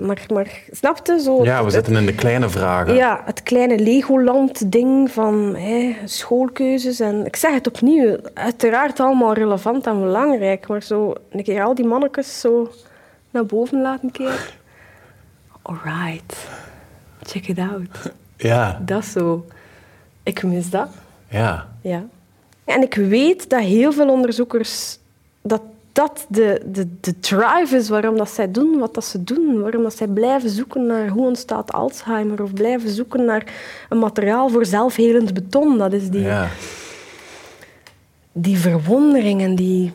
Maar, 0.00 0.26
maar 0.32 0.62
snapte 0.70 1.20
zo? 1.20 1.44
Ja, 1.44 1.58
we 1.58 1.64
het- 1.64 1.72
zitten 1.72 1.96
in 1.96 2.06
de 2.06 2.14
kleine 2.14 2.48
vragen. 2.48 2.94
ja, 2.94 3.22
het 3.24 3.42
kleine 3.42 3.78
Legoland-ding 3.78 5.10
van 5.10 5.54
hè, 5.56 5.94
schoolkeuzes. 6.04 7.00
En 7.00 7.26
ik 7.26 7.36
zeg 7.36 7.54
het 7.54 7.66
opnieuw, 7.66 8.16
uiteraard 8.34 9.00
allemaal 9.00 9.32
relevant 9.32 9.86
en 9.86 10.00
belangrijk. 10.00 10.68
Maar 10.68 10.82
zo 10.82 11.12
een 11.30 11.42
keer 11.42 11.62
al 11.62 11.74
die 11.74 11.84
mannetjes 11.86 12.40
zo 12.40 12.70
naar 13.30 13.46
boven 13.46 13.82
laten 13.82 14.10
kijken. 14.10 14.54
Alright, 15.62 16.36
check 17.26 17.48
it 17.48 17.58
out. 17.58 17.88
Ja, 18.36 18.80
Dat 18.84 19.04
zo. 19.04 19.46
Ik 20.22 20.42
mis 20.42 20.70
dat. 20.70 20.88
ja. 21.28 21.68
Ja. 21.80 22.06
En 22.64 22.82
ik 22.82 22.94
weet 22.94 23.50
dat 23.50 23.60
heel 23.60 23.92
veel 23.92 24.08
onderzoekers 24.08 24.98
dat 25.42 25.62
dat 25.94 26.26
de, 26.28 26.62
de, 26.66 27.00
de 27.00 27.20
drive 27.20 27.76
is 27.76 27.88
waarom 27.88 28.16
dat 28.16 28.30
zij 28.30 28.50
doen 28.50 28.78
wat 28.78 28.94
dat 28.94 29.04
ze 29.04 29.24
doen. 29.24 29.60
Waarom 29.60 29.82
dat 29.82 29.96
zij 29.96 30.06
blijven 30.06 30.50
zoeken 30.50 30.86
naar 30.86 31.08
hoe 31.08 31.26
ontstaat 31.26 31.72
Alzheimer 31.72 32.42
of 32.42 32.52
blijven 32.52 32.90
zoeken 32.90 33.24
naar 33.24 33.52
een 33.88 33.98
materiaal 33.98 34.48
voor 34.48 34.66
zelfhelend 34.66 35.34
beton. 35.34 35.78
Dat 35.78 35.92
is 35.92 36.08
die, 36.08 36.20
ja. 36.20 36.48
die 38.32 38.58
verwondering 38.58 39.40
en 39.40 39.54
die... 39.54 39.92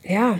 Ja, 0.00 0.34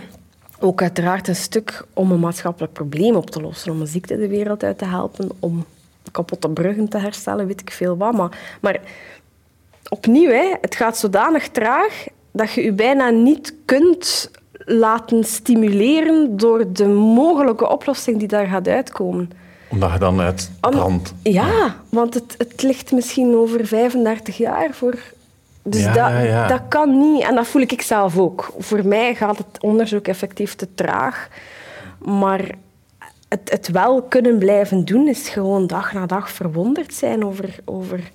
ook 0.59 0.81
uiteraard 0.81 1.27
een 1.27 1.35
stuk 1.35 1.85
om 1.93 2.11
een 2.11 2.19
maatschappelijk 2.19 2.73
probleem 2.73 3.15
op 3.15 3.29
te 3.29 3.41
lossen, 3.41 3.71
om 3.71 3.81
een 3.81 3.87
ziekte 3.87 4.17
de 4.17 4.27
wereld 4.27 4.63
uit 4.63 4.77
te 4.77 4.85
helpen, 4.85 5.29
om 5.39 5.65
kapotte 6.13 6.49
bruggen 6.49 6.89
te 6.89 6.97
herstellen, 6.97 7.47
weet 7.47 7.61
ik 7.61 7.71
veel 7.71 7.97
wat. 7.97 8.13
Maar, 8.13 8.57
maar 8.61 8.79
opnieuw, 9.89 10.29
hè, 10.29 10.53
het 10.61 10.75
gaat 10.75 10.97
zodanig 10.97 11.49
traag 11.49 12.05
dat 12.31 12.51
je 12.51 12.63
je 12.63 12.71
bijna 12.71 13.09
niet 13.09 13.55
kunt 13.65 14.31
laten 14.65 15.23
stimuleren 15.23 16.37
door 16.37 16.73
de 16.73 16.87
mogelijke 16.87 17.69
oplossing 17.69 18.19
die 18.19 18.27
daar 18.27 18.47
gaat 18.47 18.67
uitkomen. 18.67 19.31
Omdat 19.69 19.91
je 19.91 19.99
dan 19.99 20.19
uit 20.19 20.51
brand... 20.59 21.13
Ja, 21.23 21.75
want 21.89 22.13
het, 22.13 22.35
het 22.37 22.61
ligt 22.61 22.91
misschien 22.91 23.35
over 23.35 23.67
35 23.67 24.37
jaar 24.37 24.73
voor 24.73 24.97
Dus 25.63 25.81
Ja, 25.81 25.93
dat, 25.93 25.95
ja, 25.95 26.19
ja. 26.19 26.47
dat 26.47 26.61
kan 26.67 26.99
niet. 26.99 27.23
En 27.23 27.35
dat 27.35 27.47
voel 27.47 27.61
ik 27.61 27.81
zelf 27.81 28.17
ook. 28.17 28.53
Voor 28.57 28.85
mij 28.85 29.15
gaat 29.15 29.37
het 29.37 29.61
onderzoek 29.61 30.07
effectief 30.07 30.55
te 30.55 30.67
traag. 30.75 31.27
Maar 31.99 32.49
het, 33.33 33.51
het 33.51 33.67
wel 33.67 34.01
kunnen 34.01 34.37
blijven 34.37 34.85
doen 34.85 35.07
is 35.07 35.29
gewoon 35.29 35.67
dag 35.67 35.93
na 35.93 36.05
dag 36.05 36.29
verwonderd 36.31 36.93
zijn 36.93 37.25
over, 37.25 37.55
over 37.65 38.11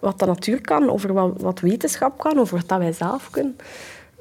wat 0.00 0.18
de 0.18 0.26
natuur 0.26 0.60
kan, 0.60 0.90
over 0.90 1.12
wat, 1.12 1.32
wat 1.40 1.60
wetenschap 1.60 2.18
kan, 2.18 2.38
over 2.38 2.56
wat 2.56 2.68
dat 2.68 2.78
wij 2.78 2.92
zelf 2.92 3.30
kunnen. 3.30 3.56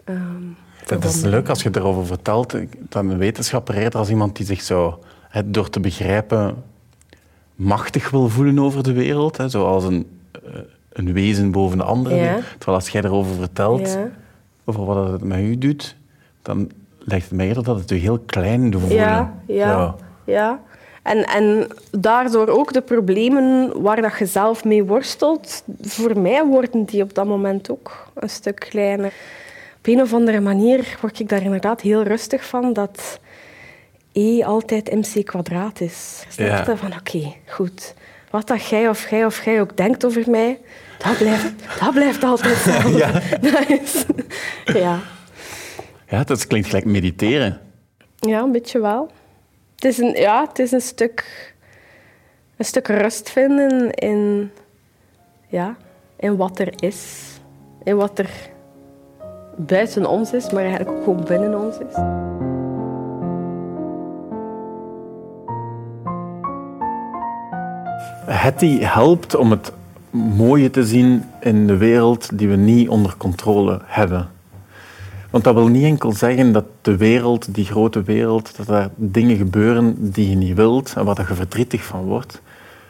Ehm, 0.04 0.44
Dat 0.86 1.04
is 1.04 1.22
leuk 1.22 1.50
als 1.50 1.64
je 1.64 1.70
erover 1.74 2.06
vertelt. 2.06 2.56
Dan 2.90 3.10
een 3.10 3.18
wetenschapper 3.18 3.76
eerder 3.76 4.00
als 4.00 4.10
iemand 4.10 4.36
die 4.36 4.46
zich 4.46 4.62
zo, 4.62 5.00
door 5.46 5.70
te 5.70 5.80
begrijpen, 5.80 6.64
machtig 7.56 8.10
wil 8.10 8.30
voelen 8.30 8.60
over 8.60 8.84
de 8.84 8.94
wereld. 8.94 9.38
Hè, 9.38 9.50
zoals 9.50 9.84
een, 9.84 10.08
eh, 10.32 10.60
een 10.90 11.14
wezen 11.14 11.52
boven 11.52 11.78
de 11.78 11.84
andere. 11.84 12.16
Ja. 12.16 12.40
Terwijl 12.58 12.78
als 12.78 12.90
jij 12.90 13.04
erover 13.04 13.36
vertelt, 13.36 13.88
Ja. 13.90 14.10
over 14.66 14.86
wat 14.86 15.12
het 15.12 15.24
met 15.24 15.40
u 15.40 15.58
doet, 15.58 15.96
dan 16.42 16.72
lijkt 17.00 17.26
het 17.26 17.34
mij 17.34 17.48
eerder 17.48 17.64
dat 17.64 17.80
het 17.80 17.92
u 17.92 17.96
heel 17.96 18.20
klein 18.20 18.70
doet 18.70 18.82
voelen. 18.82 18.98
Ja, 18.98 19.34
ja. 19.48 19.96
Ja. 20.28 20.62
En, 21.04 21.26
en 21.26 21.68
daardoor 21.92 22.48
ook 22.48 22.74
de 22.74 22.82
problemen 22.82 23.82
waar 23.82 24.02
dat 24.02 24.18
je 24.20 24.26
zelf 24.26 24.64
mee 24.64 24.84
worstelt, 24.84 25.64
voor 25.82 26.20
mij 26.20 26.46
worden 26.46 26.84
die 26.86 27.04
op 27.04 27.14
dat 27.14 27.26
moment 27.26 27.72
ook 27.72 28.08
een 28.14 28.30
stuk 28.30 28.66
kleiner. 28.70 29.14
Op 29.78 29.88
een 29.88 30.02
of 30.02 30.14
andere 30.14 30.40
manier 30.40 30.98
word 31.02 31.20
ik 31.20 31.30
daar 31.30 31.44
inderdaad 31.44 31.82
heel 31.82 32.04
rustig 32.04 32.46
van 32.46 32.74
dat 32.74 33.20
E 34.14 34.44
altijd 34.44 34.92
mc 34.92 35.26
kwadraat 35.26 35.82
is. 35.82 36.26
Snap 36.30 36.48
Ja. 36.48 36.64
je? 36.68 36.78
Van 36.78 36.94
oké, 37.00 37.34
goed. 37.48 37.94
Wat 38.30 38.48
dat 38.48 38.66
jij 38.68 38.90
of 38.90 39.10
jij 39.10 39.26
of 39.26 39.46
jij 39.46 39.62
ook 39.62 39.78
denkt 39.78 40.06
over 40.06 40.24
mij, 40.30 40.60
dat 40.98 41.18
blijft, 41.18 41.54
dat 41.80 41.94
blijft 41.94 42.24
altijd 42.24 42.54
hetzelfde. 42.64 43.22
Dat 43.52 43.70
is, 43.70 44.06
ja. 44.66 45.00
Ja, 46.10 46.24
dat 46.24 46.48
klinkt 46.48 46.68
gelijk 46.68 46.86
mediteren. 46.86 47.60
Ja, 48.20 48.40
een 48.42 48.52
beetje 48.52 48.80
wel. 48.80 49.12
Het 49.78 49.86
is 49.86 49.98
een, 49.98 50.14
ja, 50.14 50.46
het 50.48 50.60
is 50.60 50.72
een 50.72 50.82
stuk, 50.82 51.54
een 52.56 52.66
stuk 52.66 52.88
rust 52.88 53.30
vinden 53.30 53.92
in, 53.92 54.52
ja, 55.48 55.76
in 56.16 56.36
wat 56.36 56.60
er 56.60 56.84
is. 56.84 57.26
In 57.84 57.96
wat 57.96 58.20
er 58.20 58.30
buiten 59.56 60.06
ons 60.06 60.34
is, 60.34 60.52
maar 60.52 60.64
eigenlijk 60.64 60.98
ook 60.98 61.04
gewoon 61.04 61.24
binnen 61.24 61.60
ons 61.60 61.78
is. 61.78 61.96
Het 68.34 68.62
helpt 68.84 69.36
om 69.36 69.52
het 69.52 69.72
mooie 70.10 70.70
te 70.70 70.86
zien 70.86 71.24
in 71.40 71.68
de 71.68 71.78
wereld 71.78 72.38
die 72.38 72.50
we 72.50 72.56
niet 72.56 72.90
onder 72.90 73.18
controle 73.18 73.82
hebben. 73.84 74.37
Want 75.38 75.50
dat 75.50 75.58
wil 75.58 75.68
niet 75.68 75.84
enkel 75.84 76.14
zeggen 76.14 76.52
dat 76.52 76.66
de 76.82 76.98
wereld, 76.98 77.56
die 77.56 77.66
grote 77.66 78.04
wereld, 78.04 78.58
dat 78.58 78.68
er 78.68 78.90
dingen 78.96 79.38
gebeuren 79.38 80.12
die 80.12 80.30
je 80.30 80.36
niet 80.36 80.56
wilt 80.56 80.94
en 80.96 81.06
waar 81.06 81.26
je 81.28 81.36
verdrietig 81.36 81.84
van 81.84 82.04
wordt. 82.04 82.42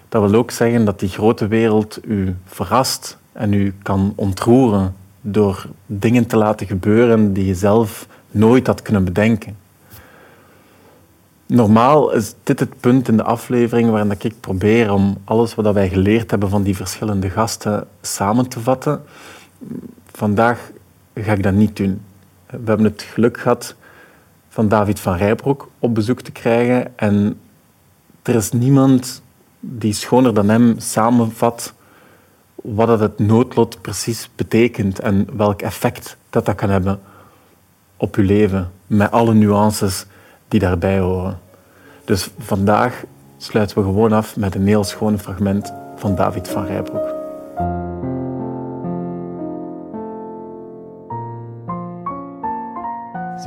Dat 0.09 0.29
wil 0.29 0.39
ook 0.39 0.51
zeggen 0.51 0.85
dat 0.85 0.99
die 0.99 1.09
grote 1.09 1.47
wereld 1.47 1.99
u 2.05 2.35
verrast 2.45 3.17
en 3.31 3.53
u 3.53 3.73
kan 3.83 4.13
ontroeren 4.15 4.95
door 5.21 5.65
dingen 5.85 6.27
te 6.27 6.37
laten 6.37 6.67
gebeuren 6.67 7.33
die 7.33 7.45
je 7.45 7.55
zelf 7.55 8.07
nooit 8.31 8.67
had 8.67 8.81
kunnen 8.81 9.03
bedenken. 9.03 9.57
Normaal 11.45 12.13
is 12.13 12.33
dit 12.43 12.59
het 12.59 12.79
punt 12.79 13.07
in 13.07 13.17
de 13.17 13.23
aflevering 13.23 13.89
waarin 13.89 14.15
ik 14.19 14.39
probeer 14.39 14.91
om 14.91 15.17
alles 15.23 15.55
wat 15.55 15.73
wij 15.73 15.89
geleerd 15.89 16.31
hebben 16.31 16.49
van 16.49 16.63
die 16.63 16.75
verschillende 16.75 17.29
gasten 17.29 17.87
samen 18.01 18.47
te 18.47 18.59
vatten. 18.59 19.01
Vandaag 20.11 20.71
ga 21.13 21.33
ik 21.33 21.43
dat 21.43 21.53
niet 21.53 21.75
doen. 21.75 22.01
We 22.49 22.57
hebben 22.65 22.85
het 22.85 23.01
geluk 23.01 23.39
gehad 23.39 23.75
van 24.49 24.67
David 24.67 24.99
van 24.99 25.15
Rijbroek 25.15 25.69
op 25.79 25.93
bezoek 25.93 26.21
te 26.21 26.31
krijgen 26.31 26.97
en 26.97 27.39
er 28.23 28.35
is 28.35 28.51
niemand 28.51 29.21
die 29.59 29.93
schoner 29.93 30.33
dan 30.33 30.49
hem 30.49 30.75
samenvat 30.79 31.73
wat 32.55 32.87
dat 32.87 32.99
het 32.99 33.19
noodlot 33.19 33.81
precies 33.81 34.29
betekent 34.35 34.99
en 34.99 35.27
welk 35.37 35.61
effect 35.61 36.17
dat 36.29 36.45
dat 36.45 36.55
kan 36.55 36.69
hebben 36.69 36.99
op 37.97 38.15
uw 38.15 38.25
leven, 38.25 38.71
met 38.87 39.11
alle 39.11 39.33
nuances 39.33 40.05
die 40.47 40.59
daarbij 40.59 40.99
horen. 40.99 41.39
Dus 42.05 42.29
vandaag 42.37 43.03
sluiten 43.37 43.77
we 43.77 43.83
gewoon 43.83 44.13
af 44.13 44.35
met 44.35 44.55
een 44.55 44.67
heel 44.67 44.83
schoon 44.83 45.19
fragment 45.19 45.73
van 45.95 46.15
David 46.15 46.47
van 46.47 46.65
Rijbroek. 46.65 47.16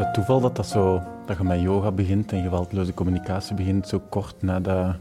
Is 0.00 0.06
het 0.06 0.14
toeval 0.14 0.40
dat, 0.40 0.56
dat, 0.56 0.66
zo, 0.66 1.02
dat 1.26 1.36
je 1.36 1.44
met 1.44 1.60
yoga 1.60 1.92
begint 1.92 2.32
en 2.32 2.42
geweldloze 2.42 2.94
communicatie 2.94 3.54
begint 3.54 3.88
zo 3.88 4.02
kort 4.08 4.42
na 4.42 4.60
de, 4.60 4.92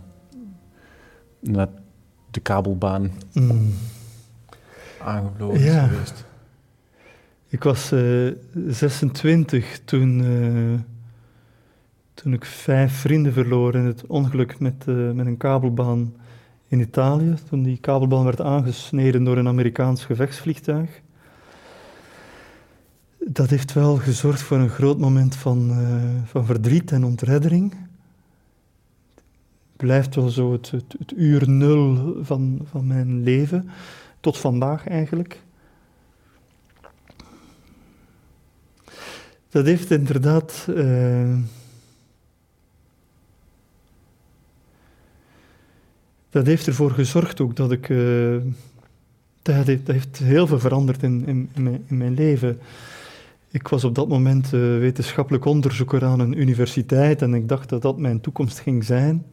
na 1.40 1.70
de 2.32 2.40
kabelbaan 2.40 3.12
Mm. 3.34 3.74
aangevlogen 5.04 5.60
Ja. 5.60 5.84
is 5.84 5.90
geweest? 5.90 6.26
Ik 7.48 7.64
was 7.64 7.92
eh, 7.92 8.32
26 8.68 9.80
toen, 9.86 10.20
eh, 10.22 10.82
toen 12.14 12.34
ik 12.34 12.46
vijf 12.46 12.94
vrienden 12.94 13.34
verloor 13.34 13.76
in 13.76 13.86
het 13.86 14.06
ongeluk 14.08 14.60
met, 14.60 14.86
eh, 14.88 15.12
met 15.12 15.26
een 15.26 15.38
kabelbaan 15.38 16.14
in 16.68 16.80
Italië. 16.80 17.34
Toen 17.50 17.64
die 17.64 17.78
kabelbaan 17.78 18.24
werd 18.24 18.42
aangesneden 18.42 19.24
door 19.24 19.38
een 19.38 19.48
Amerikaans 19.48 20.06
gevechtsvliegtuig. 20.06 21.02
Dat 23.26 23.50
heeft 23.50 23.74
wel 23.74 23.96
gezorgd 23.96 24.42
voor 24.42 24.58
een 24.58 24.70
groot 24.70 25.00
moment 25.00 25.36
van, 25.36 25.72
eh, 25.72 26.30
van 26.30 26.46
verdriet 26.46 26.92
en 26.92 27.04
ontreddering. 27.04 27.76
Blijft 29.76 30.16
wel 30.16 30.30
zo 30.30 30.52
het, 30.52 30.72
het, 30.72 30.96
het 31.00 31.14
uur 31.16 31.50
nul 31.50 32.16
van, 32.24 32.60
van 32.70 32.88
mijn 32.88 33.24
leven, 33.24 33.70
tot 34.20 34.38
vandaag 34.38 34.88
eigenlijk. 34.88 35.42
Dat 39.50 39.66
heeft 39.66 39.92
inderdaad. 39.92 40.68
eh, 40.76 41.38
dat 46.30 46.46
heeft 46.46 46.68
ervoor 46.68 46.92
gezorgd 46.92 47.42
ook 47.42 47.56
dat 47.56 47.72
ik. 47.72 47.90
eh, 47.90 48.38
dat, 49.42 49.66
heeft, 49.66 49.86
dat 49.86 49.96
heeft 49.96 50.18
heel 50.18 50.48
veel 50.48 50.60
veranderd 50.60 51.04
in, 51.04 51.28
in 51.28 51.86
mijn 51.88 52.14
leven. 52.14 52.60
Ik 53.52 53.68
was 53.68 53.84
op 53.84 53.96
dat 53.96 54.08
moment 54.08 54.46
eh, 54.46 54.60
wetenschappelijk 54.60 55.46
onderzoeker 55.46 56.06
aan 56.06 56.20
een 56.20 56.40
universiteit 56.40 57.22
en 57.22 57.34
ik 57.34 57.48
dacht 57.48 57.70
dat 57.70 57.82
dat 57.82 57.98
mijn 57.98 58.22
toekomst 58.22 58.60
ging 58.60 58.84
zijn. 58.84 59.26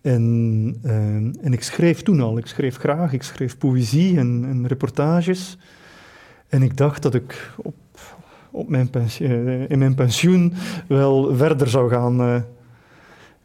En, 0.00 0.76
eh, 0.82 1.14
en 1.16 1.52
ik 1.52 1.62
schreef 1.62 2.02
toen 2.02 2.20
al, 2.20 2.38
ik 2.38 2.46
schreef 2.46 2.76
graag, 2.76 3.12
ik 3.12 3.22
schreef 3.22 3.58
poëzie 3.58 4.18
en, 4.18 4.44
en 4.48 4.66
reportages. 4.66 5.58
En 6.48 6.62
ik 6.62 6.76
dacht 6.76 7.02
dat 7.02 7.14
ik 7.14 7.50
op, 7.56 7.74
op 8.50 8.68
mijn 8.68 8.90
pensioen, 8.90 9.46
eh, 9.46 9.70
in 9.70 9.78
mijn 9.78 9.94
pensioen 9.94 10.52
wel 10.88 11.36
verder 11.36 11.68
zou 11.68 11.90
gaan. 11.90 12.44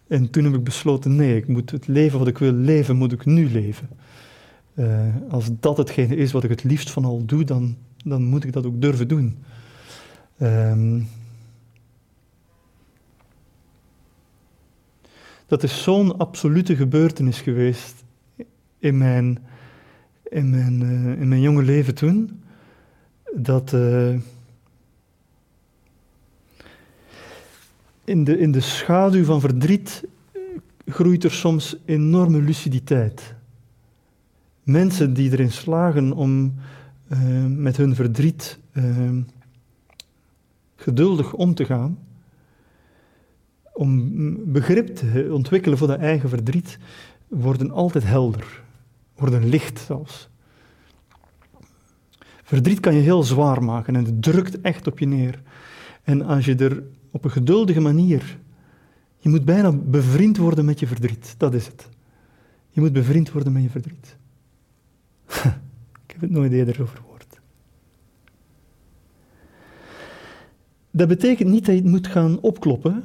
En 0.08 0.30
toen 0.30 0.44
heb 0.44 0.54
ik 0.54 0.64
besloten, 0.64 1.16
nee, 1.16 1.36
ik 1.36 1.48
moet 1.48 1.72
het 1.72 1.88
leven 1.88 2.20
wat 2.20 2.28
ik 2.28 2.38
wil 2.38 2.54
leven, 2.54 2.96
moet 2.96 3.12
ik 3.12 3.26
nu 3.26 3.52
leven. 3.52 3.90
Als 5.30 5.50
dat 5.60 5.78
hetgene 5.78 6.16
is 6.16 6.32
wat 6.32 6.44
ik 6.44 6.50
het 6.50 6.64
liefst 6.64 6.90
van 6.90 7.06
al 7.06 7.26
doe, 7.26 7.44
dan, 7.44 7.78
dan 8.04 8.24
moet 8.24 8.44
ik 8.44 8.54
dat 8.54 8.66
ook 8.66 8.82
durven 8.82 9.08
doen. 9.08 9.38
Ehm, 10.38 11.02
dat 15.48 15.64
is 15.64 15.84
zo'n 15.84 16.18
absolute 16.18 16.76
gebeurtenis 16.76 17.42
geweest 17.42 18.04
in 18.80 18.98
mijn, 18.98 19.40
in 20.24 20.50
mijn, 20.50 20.82
eh, 20.82 21.22
in 21.22 21.28
mijn 21.28 21.42
jonge 21.42 21.64
leven 21.64 21.96
toen, 21.96 22.42
dat 23.36 23.74
eh, 23.74 24.14
in, 28.04 28.24
de, 28.24 28.40
in 28.40 28.52
de 28.52 28.60
schaduw 28.60 29.24
van 29.24 29.40
verdriet 29.40 30.04
eh, 30.32 30.42
groeit 30.86 31.24
er 31.24 31.32
soms 31.32 31.78
enorme 31.86 32.42
luciditeit. 32.42 33.36
Mensen 34.64 35.14
die 35.14 35.32
erin 35.32 35.52
slagen 35.52 36.14
om 36.14 36.54
eh, 37.12 37.46
met 37.46 37.78
hun 37.78 37.96
verdriet 37.96 38.60
eh, 38.72 39.10
geduldig 40.76 41.34
om 41.34 41.54
te 41.54 41.66
gaan, 41.66 42.00
om 43.74 44.12
begrip 44.52 44.96
te 44.96 45.30
ontwikkelen 45.32 45.78
voor 45.78 45.88
dat 45.88 46.00
eigen 46.00 46.30
verdriet, 46.30 46.78
worden 47.28 47.72
altijd 47.72 48.04
helder, 48.04 48.64
worden 49.16 49.50
licht 49.50 49.80
zelfs. 49.80 50.30
Verdriet 52.44 52.80
kan 52.80 52.96
je 52.96 53.02
heel 53.02 53.24
zwaar 53.24 53.64
maken 53.64 53.96
en 53.96 54.06
het 54.06 54.22
drukt 54.22 54.62
echt 54.62 54.88
op 54.88 55.00
je 55.00 55.08
neer. 55.08 55.42
En 56.04 56.22
als 56.22 56.46
je 56.46 56.56
er 56.56 56.84
op 57.12 57.24
een 57.24 57.32
geduldige 57.32 57.82
manier, 57.82 58.38
je 59.18 59.30
moet 59.30 59.46
bijna 59.46 59.72
bevriend 59.72 60.38
worden 60.38 60.66
met 60.66 60.80
je 60.80 60.88
verdriet, 60.88 61.36
dat 61.38 61.54
is 61.54 61.66
het. 61.68 61.90
Je 62.70 62.82
moet 62.82 62.94
bevriend 62.94 63.32
worden 63.32 63.54
met 63.54 63.64
je 63.64 63.70
verdriet. 63.70 64.18
Heb 66.22 66.30
het 66.30 66.40
nooit 66.40 66.52
eerder 66.52 66.88
verwoord. 66.88 67.40
Dat 70.92 71.08
betekent 71.08 71.50
niet 71.50 71.66
dat 71.66 71.76
je 71.76 71.82
het 71.82 71.90
moet 71.90 72.08
gaan 72.08 72.40
opkloppen, 72.40 73.04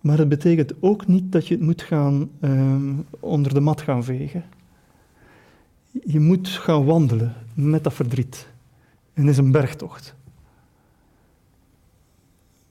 maar 0.00 0.18
het 0.18 0.28
betekent 0.28 0.82
ook 0.82 1.06
niet 1.06 1.32
dat 1.32 1.48
je 1.48 1.54
het 1.54 1.62
moet 1.62 1.82
gaan 1.82 2.30
ehm, 2.40 2.94
onder 3.20 3.54
de 3.54 3.60
mat 3.60 3.80
gaan 3.80 4.04
vegen. 4.04 4.44
Je 5.90 6.20
moet 6.20 6.48
gaan 6.48 6.84
wandelen 6.84 7.34
met 7.54 7.84
dat 7.84 7.94
verdriet. 7.94 8.48
En 9.12 9.22
het 9.22 9.30
is 9.30 9.38
een 9.38 9.52
bergtocht. 9.52 10.14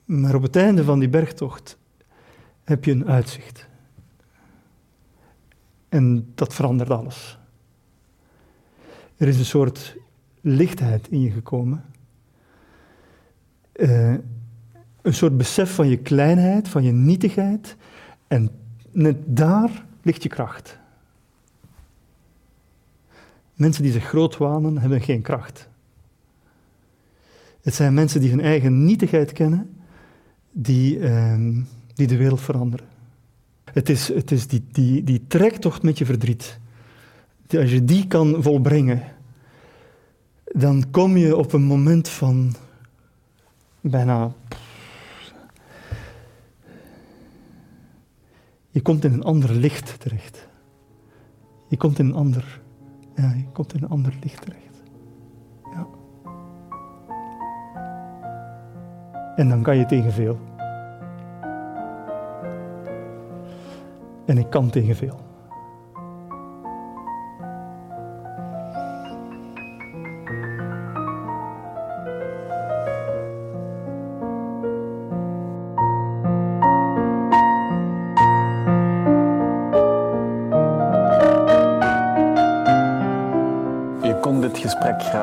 Maar 0.04 0.34
op 0.34 0.42
het 0.42 0.56
einde 0.56 0.84
van 0.84 0.98
die 0.98 1.08
bergtocht 1.08 1.78
heb 2.64 2.84
je 2.84 2.90
een 2.90 3.08
uitzicht. 3.08 3.68
En 5.88 6.32
dat 6.34 6.54
verandert 6.54 6.90
alles. 6.90 7.38
Er 9.18 9.28
is 9.28 9.38
een 9.38 9.44
soort 9.44 9.96
lichtheid 10.40 11.08
in 11.08 11.20
je 11.20 11.30
gekomen. 11.30 11.84
Uh, 13.76 14.14
een 15.02 15.14
soort 15.14 15.36
besef 15.36 15.74
van 15.74 15.88
je 15.88 15.96
kleinheid, 15.96 16.68
van 16.68 16.82
je 16.82 16.92
nietigheid. 16.92 17.76
En 18.26 18.50
net 18.90 19.16
daar 19.26 19.86
ligt 20.02 20.22
je 20.22 20.28
kracht. 20.28 20.78
Mensen 23.54 23.82
die 23.82 23.92
zich 23.92 24.04
groot 24.04 24.36
wanen, 24.36 24.78
hebben 24.78 25.00
geen 25.00 25.22
kracht. 25.22 25.68
Het 27.62 27.74
zijn 27.74 27.94
mensen 27.94 28.20
die 28.20 28.30
hun 28.30 28.40
eigen 28.40 28.84
nietigheid 28.84 29.32
kennen, 29.32 29.76
die, 30.52 30.98
uh, 30.98 31.56
die 31.94 32.06
de 32.06 32.16
wereld 32.16 32.40
veranderen. 32.40 32.86
Het 33.64 33.88
is, 33.88 34.08
het 34.08 34.30
is 34.30 34.46
die, 34.46 34.64
die, 34.72 35.04
die 35.04 35.24
trektocht 35.26 35.82
met 35.82 35.98
je 35.98 36.04
verdriet. 36.04 36.58
Als 37.56 37.70
je 37.70 37.84
die 37.84 38.06
kan 38.06 38.42
volbrengen, 38.42 39.02
dan 40.44 40.90
kom 40.90 41.16
je 41.16 41.36
op 41.36 41.52
een 41.52 41.62
moment 41.62 42.08
van 42.08 42.54
bijna. 43.80 44.32
Je 48.70 48.82
komt 48.82 49.04
in 49.04 49.12
een 49.12 49.22
ander 49.22 49.52
licht 49.52 50.00
terecht. 50.00 50.48
Je 51.68 51.76
komt 51.76 51.98
in 51.98 52.06
een 52.06 52.14
ander, 52.14 52.60
ja, 53.14 53.32
je 53.32 53.46
komt 53.52 53.74
in 53.74 53.82
een 53.82 53.88
ander 53.88 54.14
licht 54.22 54.42
terecht. 54.42 54.82
Ja. 55.74 55.86
En 59.36 59.48
dan 59.48 59.62
kan 59.62 59.76
je 59.76 59.86
tegen 59.86 60.12
veel. 60.12 60.38
En 64.26 64.38
ik 64.38 64.50
kan 64.50 64.70
tegen 64.70 64.96
veel. 64.96 65.27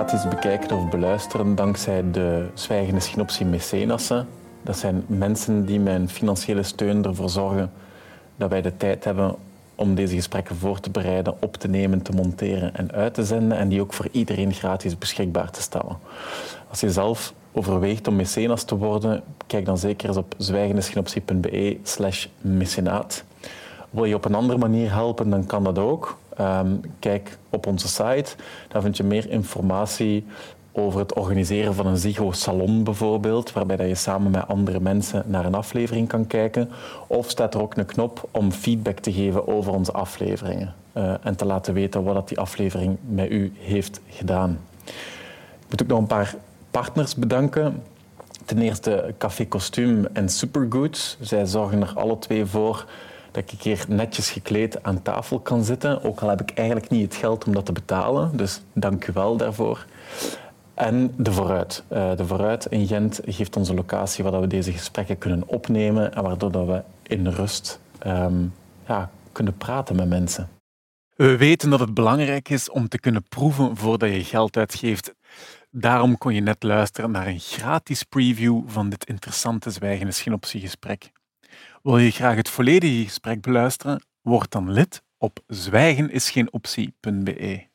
Gratis 0.07 0.29
bekijken 0.29 0.77
of 0.77 0.89
beluisteren 0.89 1.55
dankzij 1.55 2.11
de 2.11 2.47
Zwijgende 2.53 2.99
Schinopsie 2.99 3.45
Mecenassen. 3.45 4.27
Dat 4.61 4.77
zijn 4.77 5.03
mensen 5.07 5.65
die 5.65 5.89
een 5.89 6.09
financiële 6.09 6.63
steun 6.63 7.05
ervoor 7.05 7.29
zorgen 7.29 7.71
dat 8.35 8.49
wij 8.49 8.61
de 8.61 8.77
tijd 8.77 9.03
hebben 9.03 9.35
om 9.75 9.95
deze 9.95 10.15
gesprekken 10.15 10.55
voor 10.55 10.79
te 10.79 10.89
bereiden, 10.89 11.41
op 11.41 11.55
te 11.55 11.67
nemen, 11.67 12.01
te 12.01 12.11
monteren 12.11 12.75
en 12.75 12.91
uit 12.91 13.13
te 13.13 13.25
zenden 13.25 13.57
en 13.57 13.67
die 13.67 13.81
ook 13.81 13.93
voor 13.93 14.07
iedereen 14.11 14.53
gratis 14.53 14.97
beschikbaar 14.97 15.51
te 15.51 15.61
stellen. 15.61 15.97
Als 16.69 16.79
je 16.79 16.91
zelf 16.91 17.33
overweegt 17.51 18.07
om 18.07 18.15
mecenas 18.15 18.63
te 18.63 18.77
worden, 18.77 19.23
kijk 19.47 19.65
dan 19.65 19.77
zeker 19.77 20.07
eens 20.07 20.17
op 20.17 20.35
zwijgendeschinoptie.be 20.37 21.77
slash 21.83 22.27
mecenaat. 22.41 23.23
Wil 23.89 24.05
je 24.05 24.15
op 24.15 24.25
een 24.25 24.35
andere 24.35 24.59
manier 24.59 24.91
helpen, 24.91 25.29
dan 25.29 25.45
kan 25.45 25.63
dat 25.63 25.77
ook. 25.77 26.17
Um, 26.41 26.81
kijk 26.99 27.37
op 27.49 27.67
onze 27.67 27.87
site, 27.87 28.35
daar 28.67 28.81
vind 28.81 28.97
je 28.97 29.03
meer 29.03 29.29
informatie 29.29 30.25
over 30.71 30.99
het 30.99 31.13
organiseren 31.13 31.73
van 31.73 31.87
een 31.87 31.97
Zigo-salon 31.97 32.83
bijvoorbeeld, 32.83 33.51
waarbij 33.53 33.75
dat 33.75 33.87
je 33.87 33.95
samen 33.95 34.31
met 34.31 34.47
andere 34.47 34.79
mensen 34.79 35.23
naar 35.25 35.45
een 35.45 35.55
aflevering 35.55 36.07
kan 36.07 36.27
kijken. 36.27 36.69
Of 37.07 37.29
staat 37.29 37.53
er 37.53 37.61
ook 37.61 37.77
een 37.77 37.85
knop 37.85 38.27
om 38.31 38.51
feedback 38.51 38.99
te 38.99 39.13
geven 39.13 39.47
over 39.47 39.73
onze 39.73 39.91
afleveringen 39.91 40.73
uh, 40.93 41.13
en 41.21 41.35
te 41.35 41.45
laten 41.45 41.73
weten 41.73 42.03
wat 42.03 42.13
dat 42.13 42.27
die 42.27 42.39
aflevering 42.39 42.97
met 43.07 43.31
u 43.31 43.53
heeft 43.59 44.01
gedaan. 44.09 44.59
Ik 44.85 45.69
moet 45.69 45.81
ook 45.81 45.87
nog 45.87 45.99
een 45.99 46.07
paar 46.07 46.35
partners 46.71 47.15
bedanken. 47.15 47.83
Ten 48.45 48.61
eerste 48.61 49.13
Café 49.17 49.45
Kostuum 49.45 50.05
en 50.13 50.29
Supergood. 50.29 51.17
Zij 51.19 51.45
zorgen 51.45 51.81
er 51.81 51.93
alle 51.95 52.19
twee 52.19 52.45
voor 52.45 52.85
dat 53.35 53.51
ik 53.51 53.61
hier 53.61 53.85
netjes 53.87 54.29
gekleed 54.29 54.83
aan 54.83 55.01
tafel 55.01 55.39
kan 55.39 55.63
zitten. 55.63 56.03
Ook 56.03 56.19
al 56.19 56.29
heb 56.29 56.41
ik 56.41 56.57
eigenlijk 56.57 56.89
niet 56.89 57.03
het 57.03 57.15
geld 57.15 57.45
om 57.45 57.53
dat 57.53 57.65
te 57.65 57.71
betalen. 57.71 58.37
Dus 58.37 58.61
dank 58.73 59.07
u 59.07 59.13
wel 59.13 59.37
daarvoor. 59.37 59.85
En 60.73 61.13
de 61.17 61.31
Vooruit. 61.31 61.83
Uh, 61.91 62.15
de 62.15 62.25
Vooruit 62.25 62.65
in 62.65 62.87
Gent 62.87 63.19
geeft 63.25 63.55
ons 63.55 63.69
een 63.69 63.75
locatie 63.75 64.23
waar 64.23 64.41
we 64.41 64.47
deze 64.47 64.71
gesprekken 64.71 65.17
kunnen 65.17 65.47
opnemen 65.47 66.13
en 66.13 66.23
waardoor 66.23 66.51
dat 66.51 66.65
we 66.65 66.81
in 67.03 67.27
rust 67.27 67.79
um, 68.07 68.53
ja, 68.87 69.09
kunnen 69.31 69.57
praten 69.57 69.95
met 69.95 70.09
mensen. 70.09 70.49
We 71.15 71.37
weten 71.37 71.69
dat 71.69 71.79
het 71.79 71.93
belangrijk 71.93 72.49
is 72.49 72.69
om 72.69 72.87
te 72.87 72.99
kunnen 72.99 73.23
proeven 73.29 73.77
voordat 73.77 74.09
je 74.09 74.23
geld 74.23 74.57
uitgeeft. 74.57 75.13
Daarom 75.71 76.17
kon 76.17 76.33
je 76.33 76.41
net 76.41 76.63
luisteren 76.63 77.11
naar 77.11 77.27
een 77.27 77.39
gratis 77.39 78.03
preview 78.03 78.61
van 78.67 78.89
dit 78.89 79.05
interessante 79.05 79.69
zwijgende 79.69 80.11
schinoptiegesprek. 80.11 81.11
Wil 81.85 81.97
je 81.97 82.11
graag 82.11 82.35
het 82.35 82.49
volledige 82.49 83.03
gesprek 83.03 83.41
beluisteren? 83.41 84.03
Word 84.21 84.51
dan 84.51 84.71
lid 84.71 85.03
op 85.17 85.39
zwijgenisgeenoptie.be. 85.47 87.74